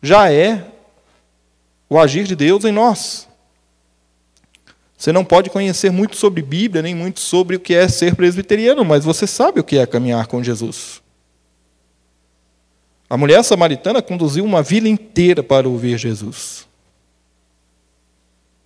já 0.00 0.32
é 0.32 0.70
o 1.88 1.98
agir 1.98 2.28
de 2.28 2.36
Deus 2.36 2.64
em 2.64 2.70
nós. 2.70 3.28
Você 5.00 5.12
não 5.12 5.24
pode 5.24 5.48
conhecer 5.48 5.90
muito 5.90 6.14
sobre 6.14 6.42
Bíblia, 6.42 6.82
nem 6.82 6.94
muito 6.94 7.20
sobre 7.20 7.56
o 7.56 7.60
que 7.60 7.72
é 7.72 7.88
ser 7.88 8.14
presbiteriano, 8.14 8.84
mas 8.84 9.02
você 9.02 9.26
sabe 9.26 9.58
o 9.58 9.64
que 9.64 9.78
é 9.78 9.86
caminhar 9.86 10.26
com 10.26 10.42
Jesus. 10.42 11.00
A 13.08 13.16
mulher 13.16 13.42
samaritana 13.42 14.02
conduziu 14.02 14.44
uma 14.44 14.62
vila 14.62 14.90
inteira 14.90 15.42
para 15.42 15.66
ouvir 15.66 15.96
Jesus. 15.96 16.68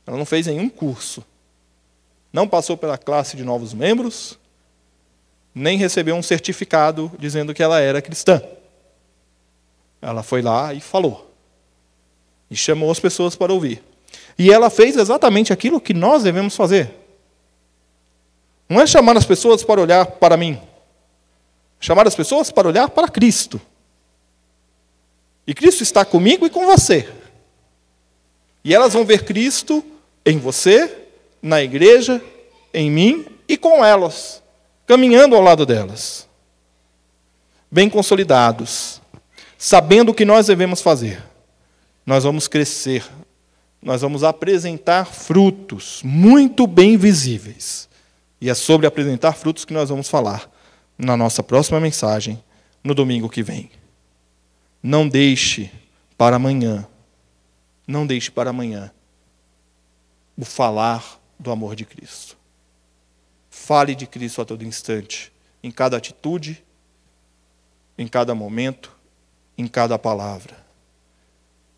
Ela 0.04 0.16
não 0.16 0.26
fez 0.26 0.48
nenhum 0.48 0.68
curso. 0.68 1.24
Não 2.32 2.48
passou 2.48 2.76
pela 2.76 2.98
classe 2.98 3.36
de 3.36 3.44
novos 3.44 3.72
membros, 3.72 4.36
nem 5.54 5.78
recebeu 5.78 6.16
um 6.16 6.22
certificado 6.22 7.12
dizendo 7.16 7.54
que 7.54 7.62
ela 7.62 7.78
era 7.78 8.02
cristã. 8.02 8.42
Ela 10.02 10.24
foi 10.24 10.42
lá 10.42 10.74
e 10.74 10.80
falou. 10.80 11.32
E 12.50 12.56
chamou 12.56 12.90
as 12.90 12.98
pessoas 12.98 13.36
para 13.36 13.52
ouvir. 13.52 13.93
E 14.38 14.52
ela 14.52 14.68
fez 14.70 14.96
exatamente 14.96 15.52
aquilo 15.52 15.80
que 15.80 15.94
nós 15.94 16.22
devemos 16.22 16.56
fazer. 16.56 16.90
Não 18.68 18.80
é 18.80 18.86
chamar 18.86 19.16
as 19.16 19.24
pessoas 19.24 19.62
para 19.62 19.80
olhar 19.80 20.06
para 20.06 20.36
mim. 20.36 20.60
Chamar 21.78 22.06
as 22.06 22.14
pessoas 22.14 22.50
para 22.50 22.66
olhar 22.66 22.88
para 22.88 23.08
Cristo. 23.08 23.60
E 25.46 25.54
Cristo 25.54 25.82
está 25.82 26.04
comigo 26.04 26.46
e 26.46 26.50
com 26.50 26.66
você. 26.66 27.08
E 28.64 28.74
elas 28.74 28.94
vão 28.94 29.04
ver 29.04 29.24
Cristo 29.24 29.84
em 30.24 30.38
você, 30.38 30.90
na 31.42 31.62
igreja, 31.62 32.22
em 32.72 32.90
mim 32.90 33.26
e 33.46 33.56
com 33.58 33.84
elas, 33.84 34.42
caminhando 34.86 35.36
ao 35.36 35.42
lado 35.42 35.66
delas. 35.66 36.26
Bem 37.70 37.90
consolidados, 37.90 39.02
sabendo 39.58 40.12
o 40.12 40.14
que 40.14 40.24
nós 40.24 40.46
devemos 40.46 40.80
fazer, 40.80 41.22
nós 42.06 42.24
vamos 42.24 42.48
crescer 42.48 43.04
nós 43.84 44.00
vamos 44.00 44.24
apresentar 44.24 45.04
frutos 45.04 46.00
muito 46.02 46.66
bem 46.66 46.96
visíveis. 46.96 47.86
E 48.40 48.48
é 48.48 48.54
sobre 48.54 48.86
apresentar 48.86 49.34
frutos 49.34 49.66
que 49.66 49.74
nós 49.74 49.90
vamos 49.90 50.08
falar 50.08 50.50
na 50.96 51.18
nossa 51.18 51.42
próxima 51.42 51.78
mensagem, 51.78 52.42
no 52.82 52.94
domingo 52.94 53.28
que 53.28 53.42
vem. 53.42 53.70
Não 54.82 55.06
deixe 55.06 55.70
para 56.16 56.36
amanhã, 56.36 56.88
não 57.86 58.06
deixe 58.06 58.30
para 58.30 58.50
amanhã 58.50 58.90
o 60.36 60.46
falar 60.46 61.20
do 61.38 61.50
amor 61.50 61.76
de 61.76 61.84
Cristo. 61.84 62.38
Fale 63.50 63.94
de 63.94 64.06
Cristo 64.06 64.40
a 64.40 64.46
todo 64.46 64.64
instante, 64.64 65.30
em 65.62 65.70
cada 65.70 65.98
atitude, 65.98 66.64
em 67.98 68.08
cada 68.08 68.34
momento, 68.34 68.96
em 69.58 69.66
cada 69.66 69.98
palavra 69.98 70.63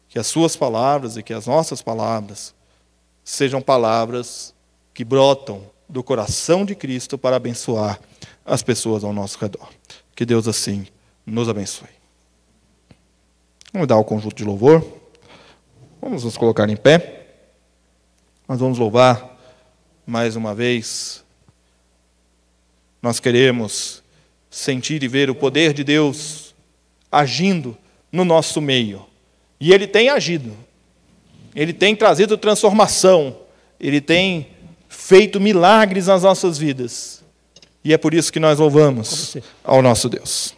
que 0.09 0.19
as 0.19 0.27
suas 0.27 0.57
palavras 0.57 1.17
e 1.17 1.23
que 1.23 1.33
as 1.33 1.47
nossas 1.47 1.83
palavras 1.83 2.55
sejam 3.25 3.61
palavras 3.61 4.55
que 4.95 5.05
brotam 5.05 5.63
do 5.89 6.03
coração 6.03 6.65
de 6.65 6.75
Cristo 6.75 7.19
para 7.19 7.37
abençoar 7.37 8.01
as 8.45 8.63
pessoas 8.63 9.05
ao 9.05 9.13
nosso 9.13 9.39
redor. 9.39 9.69
Que 10.15 10.25
Deus 10.25 10.49
assim 10.49 10.87
nos 11.25 11.49
abençoe. 11.49 11.89
Vamos 13.73 13.89
dar 13.89 13.97
o 13.97 14.05
conjunto 14.05 14.37
de 14.37 14.45
louvor. 14.45 14.87
Vamos 16.01 16.25
nos 16.25 16.37
colocar 16.37 16.69
em 16.69 16.77
pé. 16.77 17.27
Nós 18.49 18.61
vamos 18.61 18.79
louvar 18.79 19.37
mais 20.07 20.37
uma 20.37 20.55
vez. 20.55 21.25
Nós 23.03 23.19
queremos 23.19 24.03
sentir 24.49 25.03
e 25.03 25.09
ver 25.09 25.29
o 25.29 25.35
poder 25.35 25.73
de 25.73 25.85
Deus 25.85 26.55
agindo 27.11 27.77
no 28.11 28.25
nosso 28.25 28.61
meio. 28.61 29.05
E 29.61 29.73
ele 29.73 29.87
tem 29.87 30.09
agido. 30.09 30.53
Ele 31.55 31.73
tem 31.73 31.97
trazido 31.97 32.37
transformação. 32.37 33.37
Ele 33.81 34.01
tem 34.01 34.49
feito 34.89 35.41
milagres 35.41 36.07
nas 36.07 36.23
nossas 36.23 36.59
vidas. 36.59 37.23
E 37.85 37.93
é 37.93 37.99
por 37.99 38.15
isso 38.15 38.33
que 38.33 38.41
nós 38.41 38.59
louvamos 38.59 39.37
ao 39.63 39.81
nosso 39.81 40.09
Deus. 40.09 40.55